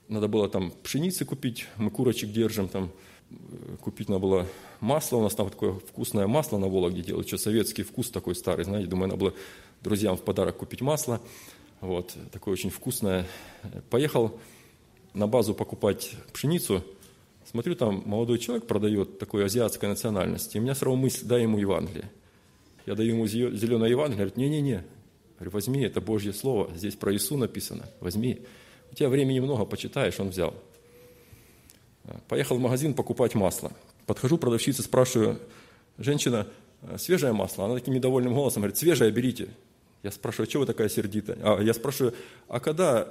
надо 0.08 0.26
было 0.26 0.48
там 0.48 0.72
пшеницы 0.82 1.24
купить, 1.24 1.66
мы 1.76 1.90
курочек 1.90 2.32
держим, 2.32 2.68
там 2.68 2.90
купить 3.80 4.08
надо 4.08 4.20
было 4.20 4.46
масло, 4.80 5.18
у 5.18 5.22
нас 5.22 5.34
там 5.34 5.50
такое 5.50 5.72
вкусное 5.74 6.26
масло 6.26 6.58
на 6.58 6.68
Вологде 6.68 7.02
делают, 7.02 7.28
что 7.28 7.38
советский 7.38 7.82
вкус 7.82 8.10
такой 8.10 8.34
старый, 8.34 8.64
знаете, 8.64 8.88
думаю, 8.88 9.08
надо 9.08 9.20
было 9.20 9.34
друзьям 9.82 10.16
в 10.16 10.22
подарок 10.22 10.56
купить 10.56 10.80
масло– 10.80 11.20
вот, 11.80 12.16
такое 12.32 12.52
очень 12.52 12.70
вкусное. 12.70 13.26
Поехал 13.90 14.38
на 15.14 15.26
базу 15.26 15.54
покупать 15.54 16.12
пшеницу, 16.32 16.84
смотрю, 17.44 17.76
там 17.76 18.02
молодой 18.04 18.38
человек 18.38 18.66
продает 18.66 19.18
такой 19.18 19.44
азиатской 19.44 19.88
национальности, 19.88 20.56
и 20.56 20.60
у 20.60 20.62
меня 20.62 20.74
сразу 20.74 20.96
мысль, 20.96 21.24
дай 21.24 21.42
ему 21.42 21.58
Евангелие. 21.58 22.10
Я 22.86 22.94
даю 22.94 23.14
ему 23.14 23.26
зеленое 23.26 23.90
Евангелие, 23.90 24.26
говорит, 24.26 24.36
не-не-не, 24.36 24.84
возьми, 25.38 25.82
это 25.82 26.00
Божье 26.00 26.32
Слово, 26.32 26.70
здесь 26.74 26.96
про 26.96 27.12
Иису 27.14 27.36
написано, 27.36 27.88
возьми. 28.00 28.40
У 28.90 28.94
тебя 28.94 29.08
времени 29.08 29.38
много, 29.38 29.64
почитаешь, 29.64 30.18
он 30.18 30.30
взял. 30.30 30.54
Поехал 32.28 32.56
в 32.56 32.60
магазин 32.60 32.94
покупать 32.94 33.34
масло. 33.34 33.72
Подхожу, 34.06 34.38
продавщица, 34.38 34.82
спрашиваю, 34.82 35.40
женщина, 35.98 36.46
свежее 36.96 37.32
масло. 37.32 37.64
Она 37.64 37.74
таким 37.74 37.94
недовольным 37.94 38.34
голосом 38.34 38.62
говорит, 38.62 38.76
свежее 38.76 39.10
берите. 39.10 39.48
Я 40.02 40.10
спрашиваю, 40.10 40.48
что 40.48 40.60
вы 40.60 40.66
такая 40.66 40.88
сердитая? 40.88 41.38
А, 41.42 41.60
я 41.60 41.74
спрашиваю, 41.74 42.14
а 42.48 42.60
когда 42.60 43.08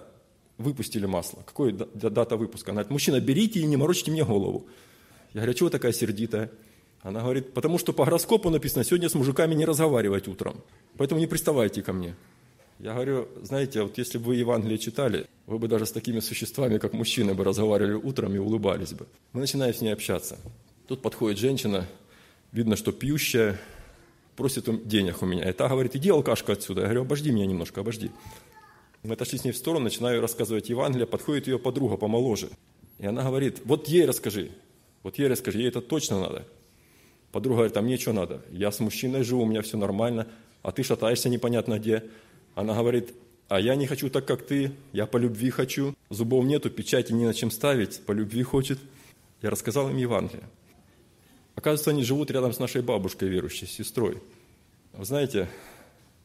выпустили 0.57 1.05
масло? 1.05 1.43
Какой 1.45 1.71
дата 1.73 2.37
выпуска? 2.37 2.71
Она 2.71 2.77
говорит, 2.77 2.91
мужчина, 2.91 3.19
берите 3.19 3.59
и 3.59 3.65
не 3.65 3.77
морочите 3.77 4.11
мне 4.11 4.23
голову. 4.23 4.67
Я 5.33 5.41
говорю, 5.41 5.51
а 5.51 5.53
чего 5.53 5.69
такая 5.69 5.91
сердитая? 5.91 6.49
Она 7.01 7.21
говорит, 7.21 7.53
потому 7.53 7.77
что 7.77 7.93
по 7.93 8.05
гороскопу 8.05 8.49
написано, 8.49 8.83
сегодня 8.83 9.09
с 9.09 9.13
мужиками 9.13 9.53
не 9.53 9.65
разговаривать 9.65 10.27
утром, 10.27 10.63
поэтому 10.97 11.19
не 11.19 11.27
приставайте 11.27 11.83
ко 11.83 11.93
мне. 11.93 12.15
Я 12.79 12.93
говорю, 12.93 13.27
знаете, 13.41 13.81
вот 13.81 13.97
если 13.97 14.19
бы 14.19 14.25
вы 14.25 14.35
Евангелие 14.35 14.77
читали, 14.77 15.25
вы 15.47 15.57
бы 15.57 15.67
даже 15.67 15.85
с 15.85 15.91
такими 15.91 16.19
существами, 16.19 16.77
как 16.77 16.93
мужчины, 16.93 17.33
бы 17.33 17.43
разговаривали 17.43 17.93
утром 17.93 18.35
и 18.35 18.37
улыбались 18.37 18.93
бы. 18.93 19.07
Мы 19.33 19.41
начинаем 19.41 19.73
с 19.73 19.81
ней 19.81 19.89
общаться. 19.89 20.37
Тут 20.87 21.01
подходит 21.01 21.39
женщина, 21.39 21.87
видно, 22.51 22.75
что 22.75 22.91
пьющая, 22.91 23.59
просит 24.35 24.87
денег 24.87 25.23
у 25.23 25.25
меня. 25.25 25.49
И 25.49 25.53
та 25.53 25.67
говорит, 25.67 25.95
иди, 25.95 26.09
алкашка, 26.09 26.53
отсюда. 26.53 26.81
Я 26.81 26.87
говорю, 26.87 27.01
обожди 27.01 27.31
меня 27.31 27.47
немножко, 27.47 27.81
обожди. 27.81 28.11
Мы 29.03 29.13
отошли 29.13 29.39
с 29.39 29.43
ней 29.43 29.51
в 29.51 29.57
сторону, 29.57 29.85
начинаю 29.85 30.21
рассказывать 30.21 30.69
Евангелие, 30.69 31.07
подходит 31.07 31.47
ее 31.47 31.57
подруга 31.57 31.97
помоложе. 31.97 32.49
И 32.99 33.07
она 33.07 33.23
говорит, 33.23 33.61
вот 33.65 33.87
ей 33.87 34.05
расскажи, 34.05 34.51
вот 35.01 35.17
ей 35.17 35.27
расскажи, 35.27 35.59
ей 35.59 35.67
это 35.69 35.81
точно 35.81 36.19
надо. 36.19 36.45
Подруга 37.31 37.57
говорит, 37.57 37.77
а 37.77 37.81
мне 37.81 37.97
что 37.97 38.13
надо? 38.13 38.41
Я 38.51 38.71
с 38.71 38.79
мужчиной 38.79 39.23
живу, 39.23 39.43
у 39.43 39.45
меня 39.45 39.61
все 39.61 39.77
нормально, 39.77 40.27
а 40.61 40.71
ты 40.71 40.83
шатаешься 40.83 41.29
непонятно 41.29 41.79
где. 41.79 42.03
Она 42.57 42.73
говорит, 42.73 43.13
а 43.49 43.59
я 43.59 43.75
не 43.75 43.85
хочу 43.85 44.09
так, 44.09 44.25
как 44.25 44.43
ты, 44.43 44.71
я 44.91 45.05
по 45.05 45.17
любви 45.17 45.51
хочу. 45.51 45.95
Зубов 46.09 46.43
нету, 46.43 46.71
печати 46.71 47.13
не 47.13 47.27
на 47.27 47.33
чем 47.35 47.51
ставить, 47.51 48.03
по 48.03 48.13
любви 48.13 48.41
хочет. 48.41 48.79
Я 49.43 49.51
рассказал 49.51 49.91
им 49.91 49.97
Евангелие. 49.97 50.49
Оказывается, 51.53 51.91
они 51.91 52.03
живут 52.03 52.31
рядом 52.31 52.51
с 52.51 52.57
нашей 52.57 52.81
бабушкой 52.81 53.29
верующей, 53.29 53.67
сестрой. 53.67 54.23
Вы 54.93 55.05
знаете, 55.05 55.47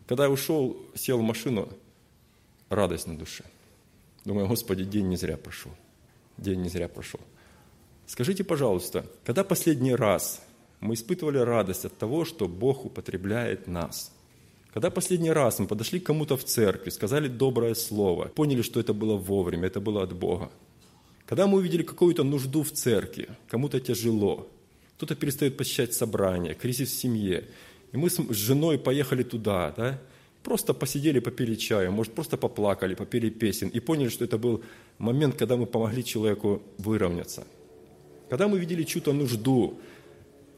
когда 0.06 0.24
я 0.24 0.30
ушел, 0.30 0.74
сел 0.94 1.18
в 1.18 1.22
машину, 1.22 1.68
радость 2.70 3.06
на 3.06 3.18
душе. 3.18 3.44
Думаю, 4.24 4.48
Господи, 4.48 4.84
день 4.84 5.08
не 5.08 5.16
зря 5.16 5.36
прошел. 5.36 5.72
День 6.38 6.62
не 6.62 6.70
зря 6.70 6.88
прошел. 6.88 7.20
Скажите, 8.06 8.42
пожалуйста, 8.42 9.04
когда 9.24 9.44
последний 9.44 9.94
раз 9.94 10.40
мы 10.80 10.94
испытывали 10.94 11.36
радость 11.36 11.84
от 11.84 11.98
того, 11.98 12.24
что 12.24 12.48
Бог 12.48 12.86
употребляет 12.86 13.66
нас– 13.66 14.12
когда 14.72 14.90
последний 14.90 15.32
раз 15.32 15.58
мы 15.58 15.66
подошли 15.66 16.00
к 16.00 16.06
кому-то 16.06 16.36
в 16.36 16.44
церкви, 16.44 16.90
сказали 16.90 17.28
доброе 17.28 17.74
слово, 17.74 18.28
поняли, 18.34 18.62
что 18.62 18.80
это 18.80 18.94
было 18.94 19.16
вовремя, 19.16 19.66
это 19.66 19.80
было 19.80 20.02
от 20.02 20.14
Бога. 20.14 20.50
Когда 21.26 21.46
мы 21.46 21.58
увидели 21.58 21.82
какую-то 21.82 22.24
нужду 22.24 22.62
в 22.62 22.70
церкви, 22.70 23.28
кому-то 23.48 23.80
тяжело, 23.80 24.48
кто-то 24.96 25.14
перестает 25.14 25.56
посещать 25.58 25.92
собрания, 25.92 26.54
кризис 26.54 26.90
в 26.90 26.98
семье, 26.98 27.44
и 27.92 27.98
мы 27.98 28.08
с 28.08 28.18
женой 28.30 28.78
поехали 28.78 29.22
туда, 29.22 29.74
да, 29.76 30.00
просто 30.42 30.72
посидели, 30.72 31.20
попили 31.20 31.54
чаю, 31.54 31.92
может, 31.92 32.14
просто 32.14 32.38
поплакали, 32.38 32.94
попели 32.94 33.28
песен, 33.28 33.68
и 33.68 33.80
поняли, 33.80 34.08
что 34.08 34.24
это 34.24 34.38
был 34.38 34.62
момент, 34.96 35.36
когда 35.36 35.56
мы 35.56 35.66
помогли 35.66 36.02
человеку 36.02 36.62
выровняться. 36.78 37.46
Когда 38.30 38.48
мы 38.48 38.58
видели 38.58 38.84
чью-то 38.84 39.12
нужду, 39.12 39.78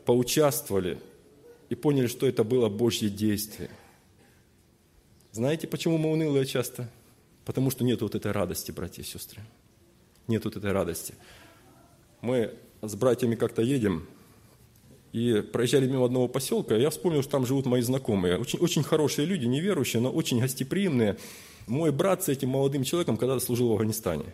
поучаствовали 0.05 0.99
и 1.69 1.75
поняли, 1.75 2.07
что 2.07 2.29
это 2.29 2.45
было 2.45 2.69
Божье 2.69 3.11
действие– 3.11 3.71
знаете, 5.35 5.67
почему 5.67 5.99
мы 5.99 6.13
унылые 6.13 6.47
часто? 6.47 6.89
Потому 7.45 7.71
что 7.71 7.83
нет 7.83 8.01
вот 8.03 8.15
этой 8.15 8.31
радости, 8.31 8.71
братья 8.71 9.03
и 9.03 9.05
сестры. 9.05 9.43
Нет 10.29 10.45
вот 10.45 10.57
этой 10.57 10.71
радости. 10.71 11.15
Мы 12.21 12.55
с 12.83 12.95
братьями 12.95 13.35
как-то 13.35 13.61
едем, 13.61 14.07
и 15.13 15.43
проезжали 15.43 15.89
мимо 15.89 16.05
одного 16.05 16.29
поселка, 16.29 16.77
я 16.77 16.89
вспомнил, 16.91 17.23
что 17.23 17.33
там 17.33 17.47
живут 17.47 17.67
мои 17.67 17.81
знакомые. 17.83 18.39
Очень, 18.39 18.61
очень 18.61 18.85
хорошие 18.85 19.27
люди, 19.27 19.47
неверующие, 19.47 20.01
но 20.01 20.11
очень 20.11 20.41
гостеприимные. 20.41 21.17
Мой 21.67 21.91
брат 21.91 22.23
с 22.23 22.29
этим 22.29 22.51
молодым 22.51 22.85
человеком 22.85 23.17
когда-то 23.17 23.41
служил 23.41 23.69
в 23.69 23.73
Афганистане. 23.73 24.27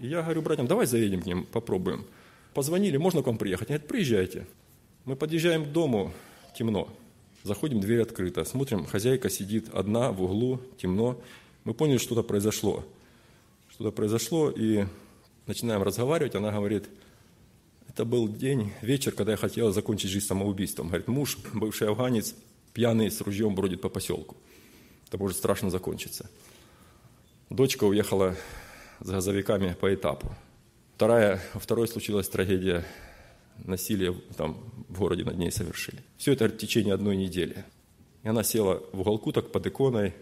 И 0.00 0.08
я 0.08 0.22
говорю 0.22 0.42
братьям, 0.42 0.66
давай 0.66 0.86
заедем 0.86 1.22
к 1.22 1.26
ним, 1.26 1.46
попробуем. 1.46 2.06
Позвонили, 2.54 2.96
можно 2.96 3.22
к 3.22 3.26
вам 3.26 3.38
приехать? 3.38 3.70
Они 3.70 3.76
говорят, 3.76 3.88
приезжайте. 3.88 4.46
Мы 5.04 5.14
подъезжаем 5.14 5.64
к 5.64 5.68
дому, 5.68 6.12
темно. 6.56 6.88
Заходим, 7.42 7.80
дверь 7.80 8.02
открыта. 8.02 8.44
Смотрим, 8.44 8.84
хозяйка 8.84 9.30
сидит 9.30 9.68
одна 9.72 10.12
в 10.12 10.22
углу, 10.22 10.60
темно. 10.76 11.18
Мы 11.64 11.72
поняли, 11.72 11.96
что-то 11.96 12.22
произошло. 12.22 12.84
Что-то 13.70 13.92
произошло, 13.92 14.50
и 14.50 14.84
начинаем 15.46 15.82
разговаривать. 15.82 16.34
Она 16.34 16.52
говорит, 16.52 16.84
это 17.88 18.04
был 18.04 18.28
день, 18.28 18.72
вечер, 18.82 19.12
когда 19.12 19.32
я 19.32 19.38
хотела 19.38 19.72
закончить 19.72 20.10
жизнь 20.10 20.26
самоубийством. 20.26 20.88
Говорит, 20.88 21.08
муж, 21.08 21.38
бывший 21.54 21.88
афганец, 21.88 22.34
пьяный 22.74 23.10
с 23.10 23.22
ружьем 23.22 23.54
бродит 23.54 23.80
по 23.80 23.88
поселку. 23.88 24.36
Это 25.08 25.16
может 25.16 25.38
страшно 25.38 25.70
закончиться. 25.70 26.28
Дочка 27.48 27.84
уехала 27.84 28.36
с 29.00 29.08
газовиками 29.08 29.76
по 29.80 29.92
этапу. 29.94 30.34
Вторая, 30.94 31.42
второй 31.54 31.88
случилась 31.88 32.28
трагедия 32.28 32.84
насилие 33.64 34.14
там 34.36 34.58
в 34.88 34.98
городе 34.98 35.24
над 35.24 35.38
ней 35.38 35.50
совершили. 35.50 36.02
Все 36.16 36.32
это 36.32 36.48
в 36.48 36.56
течение 36.56 36.94
одной 36.94 37.16
недели. 37.16 37.64
И 38.22 38.28
она 38.28 38.42
села 38.42 38.82
в 38.92 39.00
уголку 39.00 39.32
так 39.32 39.50
под 39.52 39.66
иконой 39.66 40.14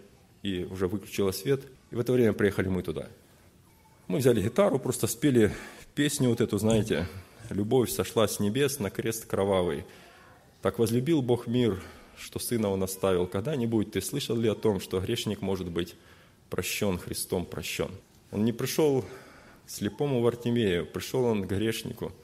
и 0.43 0.65
уже 0.65 0.87
выключила 0.87 1.33
свет. 1.33 1.63
И 1.91 1.97
в 1.97 2.01
это 2.01 2.13
время 2.13 2.33
приехали 2.33 2.69
мы 2.69 2.83
туда. 2.83 3.09
Мы 4.07 4.19
взяли 4.19 4.43
гитару, 4.43 4.79
просто 4.79 5.07
спели 5.07 5.53
песню 5.95 6.31
вот 6.31 6.41
эту, 6.41 6.59
знаете, 6.59 7.07
«Любовь 7.51 7.91
сошла 7.91 8.29
с 8.29 8.41
небес 8.41 8.79
на 8.79 8.91
крест 8.91 9.27
кровавый». 9.27 9.85
Так 10.63 10.79
возлюбил 10.79 11.23
Бог 11.23 11.47
мир, 11.47 11.83
что 12.17 12.39
Сына 12.39 12.69
Он 12.69 12.83
оставил. 12.83 13.27
Когда-нибудь 13.27 13.93
ты 13.93 14.01
слышал 14.01 14.37
ли 14.37 14.49
о 14.49 14.55
том, 14.55 14.81
что 14.81 15.01
грешник 15.01 15.41
может 15.41 15.69
быть 15.69 15.95
прощен, 16.51 16.99
Христом 16.99 17.47
прощен? 17.47 17.91
Он 18.33 18.45
не 18.45 18.53
пришел 18.53 19.03
к 19.67 19.71
слепому 19.71 20.21
Вартимею, 20.21 20.87
пришел 20.87 21.25
он 21.25 21.45
к 21.45 21.49
грешнику– 21.49 22.13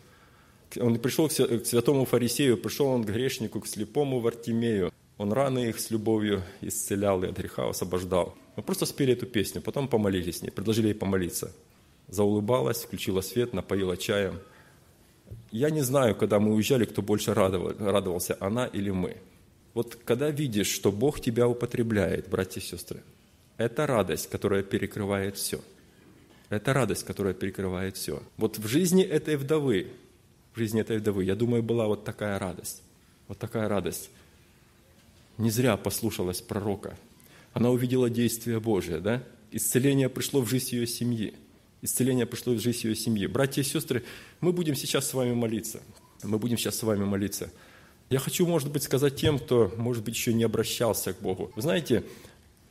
он 0.81 0.99
пришел 0.99 1.29
к 1.29 1.33
святому 1.33 2.05
фарисею, 2.05 2.57
пришел 2.57 2.87
он 2.87 3.05
к 3.05 3.07
грешнику, 3.07 3.61
к 3.61 3.67
слепому 3.67 4.21
Вартимею. 4.21 4.93
Он 5.19 5.33
раны 5.33 5.69
их 5.69 5.79
с 5.79 5.91
любовью 5.91 6.43
исцелял 6.61 7.23
и 7.23 7.29
от 7.29 7.37
греха 7.37 7.69
освобождал. 7.69 8.35
Мы 8.57 8.63
просто 8.63 8.87
спели 8.87 9.13
эту 9.13 9.27
песню, 9.27 9.61
потом 9.61 9.89
помолились 9.89 10.39
с 10.39 10.43
ней, 10.43 10.51
предложили 10.51 10.89
ей 10.89 10.95
помолиться. 10.95 11.53
Заулыбалась, 12.09 12.83
включила 12.83 13.21
свет, 13.21 13.53
напоила 13.53 13.97
чаем. 13.97 14.39
Я 15.51 15.71
не 15.71 15.83
знаю, 15.83 16.15
когда 16.15 16.41
мы 16.41 16.53
уезжали, 16.55 16.85
кто 16.85 17.03
больше 17.03 17.33
радовался, 17.33 18.37
она 18.41 18.67
или 18.67 18.91
мы. 18.91 19.17
Вот 19.73 19.97
когда 20.05 20.31
видишь, 20.31 20.69
что 20.69 20.93
Бог 20.93 21.21
тебя 21.21 21.49
употребляет, 21.49 22.29
братья 22.29 22.61
и 22.61 22.65
сестры, 22.65 23.03
это 23.57 23.87
радость, 23.87 24.29
которая 24.29 24.63
перекрывает 24.63 25.37
все. 25.37 25.61
Это 26.49 26.73
радость, 26.73 27.05
которая 27.05 27.35
перекрывает 27.35 27.97
все. 27.97 28.23
Вот 28.37 28.59
в 28.59 28.67
жизни 28.67 29.03
этой 29.03 29.37
вдовы 29.37 29.89
в 30.55 30.59
жизни 30.59 30.81
этой 30.81 30.99
вдовы. 30.99 31.25
Я 31.25 31.35
думаю, 31.35 31.63
была 31.63 31.87
вот 31.87 32.05
такая 32.05 32.39
радость. 32.39 32.83
Вот 33.29 33.39
такая 33.39 33.69
радость. 33.69 34.11
Не 35.39 35.51
зря 35.51 35.77
послушалась 35.77 36.41
пророка. 36.41 36.97
Она 37.53 37.71
увидела 37.71 38.09
действие 38.09 38.61
Божие, 38.61 39.01
да? 39.01 39.23
Исцеление 39.51 40.09
пришло 40.09 40.41
в 40.41 40.49
жизнь 40.49 40.75
ее 40.75 40.87
семьи. 40.87 41.35
Исцеление 41.83 42.27
пришло 42.27 42.55
в 42.55 42.61
жизнь 42.61 42.87
ее 42.87 42.97
семьи. 42.97 43.27
Братья 43.27 43.63
и 43.63 43.65
сестры, 43.65 44.05
мы 44.41 44.53
будем 44.53 44.75
сейчас 44.75 45.09
с 45.09 45.15
вами 45.15 45.33
молиться. 45.33 45.81
Мы 46.23 46.39
будем 46.39 46.57
сейчас 46.57 46.77
с 46.77 46.83
вами 46.83 47.05
молиться. 47.05 47.53
Я 48.11 48.19
хочу, 48.19 48.47
может 48.47 48.71
быть, 48.71 48.83
сказать 48.83 49.17
тем, 49.17 49.39
кто, 49.39 49.73
может 49.77 50.05
быть, 50.05 50.15
еще 50.15 50.33
не 50.33 50.45
обращался 50.45 51.13
к 51.13 51.21
Богу. 51.21 51.53
Вы 51.57 51.63
знаете, 51.63 52.05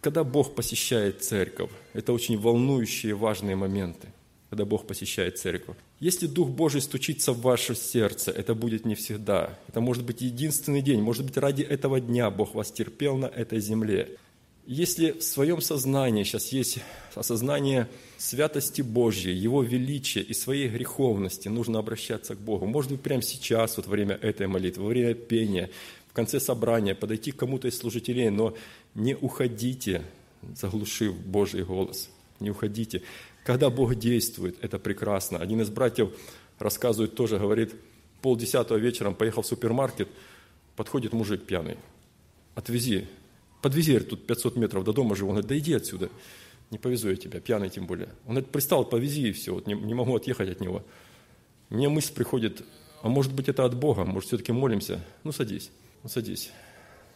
когда 0.01 0.23
Бог 0.23 0.55
посещает 0.55 1.23
церковь, 1.23 1.71
это 1.93 2.13
очень 2.13 2.37
волнующие, 2.37 3.15
важные 3.15 3.55
моменты, 3.55 4.07
когда 4.49 4.65
Бог 4.65 4.85
посещает 4.85 5.37
церковь. 5.37 5.77
Если 6.03 6.27
Дух 6.27 6.49
Божий 6.49 6.81
стучится 6.81 7.31
в 7.31 7.39
ваше 7.39 7.75
сердце, 7.75 8.29
это 8.29 8.55
будет 8.55 8.83
не 8.83 8.93
всегда. 8.93 9.57
Это 9.69 9.79
может 9.79 10.03
быть 10.03 10.19
единственный 10.19 10.81
день. 10.81 11.01
Может 11.01 11.23
быть, 11.23 11.37
ради 11.37 11.61
этого 11.61 12.01
дня 12.01 12.29
Бог 12.29 12.55
вас 12.55 12.73
терпел 12.73 13.15
на 13.15 13.27
этой 13.27 13.61
земле. 13.61 14.17
Если 14.65 15.11
в 15.11 15.23
своем 15.23 15.61
сознании 15.61 16.25
сейчас 16.25 16.49
есть 16.49 16.79
осознание 17.15 17.87
святости 18.17 18.81
Божьей, 18.81 19.33
Его 19.33 19.63
величия 19.63 20.19
и 20.19 20.33
своей 20.33 20.67
греховности, 20.67 21.47
нужно 21.47 21.79
обращаться 21.79 22.35
к 22.35 22.39
Богу. 22.39 22.65
Может 22.65 22.91
быть, 22.91 22.99
прямо 22.99 23.21
сейчас, 23.21 23.77
вот 23.77 23.87
во 23.87 23.91
время 23.93 24.15
этой 24.15 24.47
молитвы, 24.47 24.83
во 24.83 24.89
время 24.89 25.13
пения, 25.13 25.69
в 26.09 26.13
конце 26.13 26.41
собрания, 26.41 26.95
подойти 26.95 27.31
к 27.31 27.37
кому-то 27.37 27.69
из 27.69 27.77
служителей, 27.77 28.29
но 28.29 28.57
не 28.93 29.15
уходите, 29.15 30.03
заглушив 30.53 31.15
Божий 31.15 31.63
голос. 31.63 32.09
Не 32.41 32.49
уходите. 32.49 33.03
Когда 33.43 33.69
Бог 33.69 33.95
действует, 33.95 34.57
это 34.61 34.79
прекрасно. 34.79 35.39
Один 35.39 35.61
из 35.61 35.69
братьев 35.69 36.11
рассказывает 36.59 37.15
тоже, 37.15 37.37
говорит, 37.37 37.75
полдесятого 38.21 38.77
вечером 38.77 39.15
поехал 39.15 39.41
в 39.41 39.47
супермаркет, 39.47 40.07
подходит 40.75 41.13
мужик 41.13 41.43
пьяный. 41.43 41.77
Отвези, 42.55 43.07
подвези, 43.61 43.99
тут 43.99 44.25
500 44.25 44.55
метров 44.55 44.83
до 44.85 44.93
дома 44.93 45.15
живу. 45.15 45.31
Он 45.31 45.35
говорит, 45.35 45.49
да 45.49 45.57
иди 45.57 45.73
отсюда, 45.73 46.09
не 46.71 46.77
повезу 46.77 47.09
я 47.09 47.17
тебя, 47.17 47.41
пьяный 47.41 47.69
тем 47.69 47.85
более. 47.85 48.09
Он 48.25 48.35
говорит, 48.35 48.49
пристал, 48.49 48.85
повези 48.85 49.29
и 49.29 49.31
все, 49.33 49.53
вот 49.53 49.67
не, 49.67 49.73
не 49.73 49.93
могу 49.93 50.15
отъехать 50.15 50.49
от 50.49 50.61
него. 50.61 50.83
Мне 51.69 51.89
мысль 51.89 52.13
приходит, 52.13 52.63
а 53.01 53.09
может 53.09 53.33
быть 53.33 53.49
это 53.49 53.65
от 53.65 53.75
Бога, 53.75 54.05
может 54.05 54.27
все-таки 54.27 54.53
молимся? 54.53 55.01
Ну 55.23 55.33
садись, 55.33 55.69
ну 56.03 56.09
садись. 56.09 56.51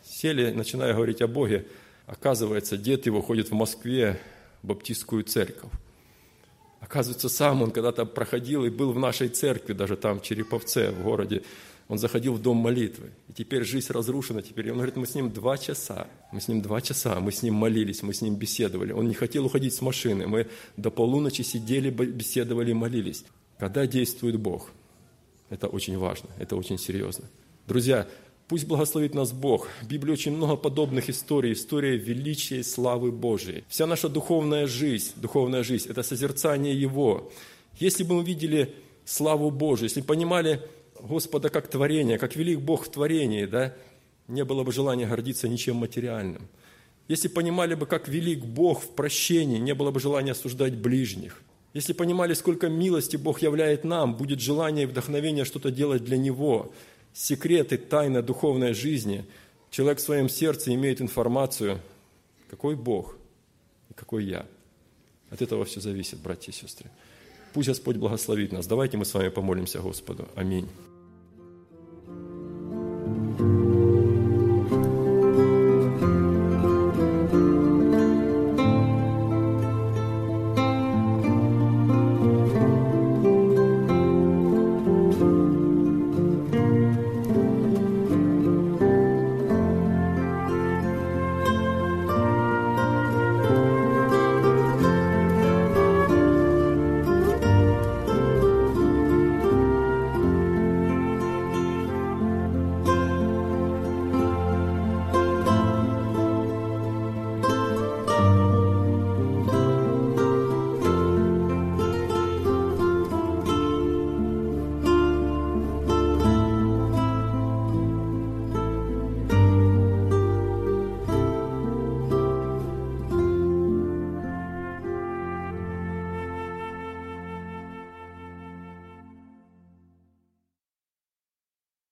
Сели, 0.04 0.52
начиная 0.52 0.94
говорить 0.94 1.22
о 1.22 1.28
Боге, 1.28 1.68
оказывается, 2.06 2.78
дед 2.78 3.06
его 3.06 3.22
ходит 3.22 3.50
в 3.50 3.54
Москве 3.54 4.20
в 4.62 4.68
баптистскую 4.68 5.24
церковь. 5.24 5.72
Оказывается, 6.88 7.28
сам 7.28 7.62
он 7.63 7.71
когда-то 7.71 8.06
проходил 8.06 8.63
и 8.63 8.69
был 8.69 8.93
в 8.93 9.00
нашей 9.00 9.28
церкви, 9.28 9.73
даже 9.73 9.97
там, 9.97 10.19
в 10.19 10.23
Череповце, 10.23 10.91
в 10.91 11.04
городе. 11.04 11.43
Он 11.89 11.97
заходил 11.97 12.34
в 12.34 12.41
дом 12.41 12.56
молитвы. 12.56 13.12
И 13.28 13.34
теперь 13.34 13.65
жизнь 13.65 13.91
разрушена. 13.91 14.41
Теперь 14.41 14.71
он 14.71 14.78
говорит, 14.78 14.95
мы 14.95 15.06
с 15.06 15.13
ним 15.13 15.30
два 15.30 15.58
часа. 15.58 16.08
Мы 16.32 16.39
с 16.39 16.47
ним 16.47 16.62
два 16.62 16.80
часа. 16.80 17.19
Мы 17.19 17.34
с 17.34 17.43
ним 17.43 17.56
молились, 17.56 18.04
мы 18.04 18.13
с 18.13 18.21
ним 18.21 18.36
беседовали. 18.36 18.93
Он 18.93 19.06
не 19.06 19.13
хотел 19.15 19.45
уходить 19.45 19.73
с 19.73 19.82
машины. 19.82 20.28
Мы 20.28 20.47
до 20.78 20.89
полуночи 20.89 21.41
сидели, 21.41 21.89
беседовали, 21.89 22.71
молились. 22.71 23.26
Когда 23.60 23.86
действует 23.86 24.39
Бог? 24.39 24.71
Это 25.50 25.67
очень 25.67 25.97
важно, 25.97 26.30
это 26.39 26.56
очень 26.56 26.78
серьезно. 26.78 27.26
Друзья, 27.67 28.08
Пусть 28.47 28.65
благословит 28.65 29.13
нас 29.13 29.33
Бог. 29.33 29.67
В 29.81 29.88
Библии 29.88 30.13
очень 30.13 30.31
много 30.31 30.55
подобных 30.55 31.10
историй, 31.10 31.51
история 31.51 31.97
величия 31.97 32.60
и 32.60 32.63
славы 32.63 33.12
Божией. 33.12 33.65
Вся 33.67 33.86
наша 33.86 34.07
духовная 34.07 34.67
жизнь, 34.67 35.12
духовная 35.17 35.63
жизнь– 35.63 35.89
это 35.89 36.01
созерцание 36.01 36.73
Его. 36.73 37.29
Если 37.77 38.03
бы 38.03 38.15
мы 38.15 38.23
видели 38.23 38.73
славу 39.03 39.51
Божию, 39.51 39.89
если 39.89 39.99
понимали 39.99 40.62
Господа 41.01 41.49
как 41.49 41.67
творение, 41.67 42.17
как 42.17 42.38
велик 42.38 42.62
Бог 42.62 42.86
в 42.86 42.89
творении, 42.89 43.45
да, 43.45 43.73
не 44.29 44.45
было 44.45 44.63
бы 44.63 44.71
желания 44.71 45.07
гордиться 45.07 45.49
ничем 45.49 45.75
материальным. 45.75 46.47
Если 47.10 47.27
понимали 47.27 47.75
бы, 47.75 47.86
как 47.86 48.07
велик 48.07 48.45
Бог 48.45 48.81
в 48.81 48.95
прощении, 48.95 49.57
не 49.60 49.73
было 49.73 49.91
бы 49.91 49.99
желания 49.99 50.31
осуждать 50.31 50.75
ближних. 50.75 51.41
Если 51.73 51.91
понимали, 51.91 52.33
сколько 52.33 52.69
милости 52.69 53.17
Бог 53.17 53.41
являет 53.41 53.83
нам, 53.83 54.15
будет 54.15 54.39
желание 54.39 54.83
и 54.83 54.88
вдохновение 54.88 55.43
что-то 55.43 55.69
делать 55.69 56.05
для 56.05 56.15
Него– 56.15 56.71
секреты, 57.17 57.77
тайна 57.77 58.21
духовной 58.21 58.73
жизни, 58.73 59.25
человек 59.71 59.97
в 59.97 60.01
своем 60.01 60.30
сердце 60.30 60.73
имеет 60.75 61.01
информацию, 61.01 61.80
какой 62.49 62.75
Бог 62.75 63.15
и 63.89 63.93
какой 63.93 64.25
я. 64.25 64.45
От 65.32 65.41
этого 65.41 65.65
все 65.65 65.82
зависит, 65.82 66.19
братья 66.19 66.51
и 66.51 66.56
сестры. 66.56 66.89
Пусть 67.53 67.67
Господь 67.67 67.97
благословит 67.97 68.51
нас. 68.51 68.67
Давайте 68.67 68.97
мы 68.97 69.06
с 69.06 69.13
вами 69.13 69.30
помолимся 69.30 69.80
Господу. 69.80 70.27
Аминь. 70.36 70.69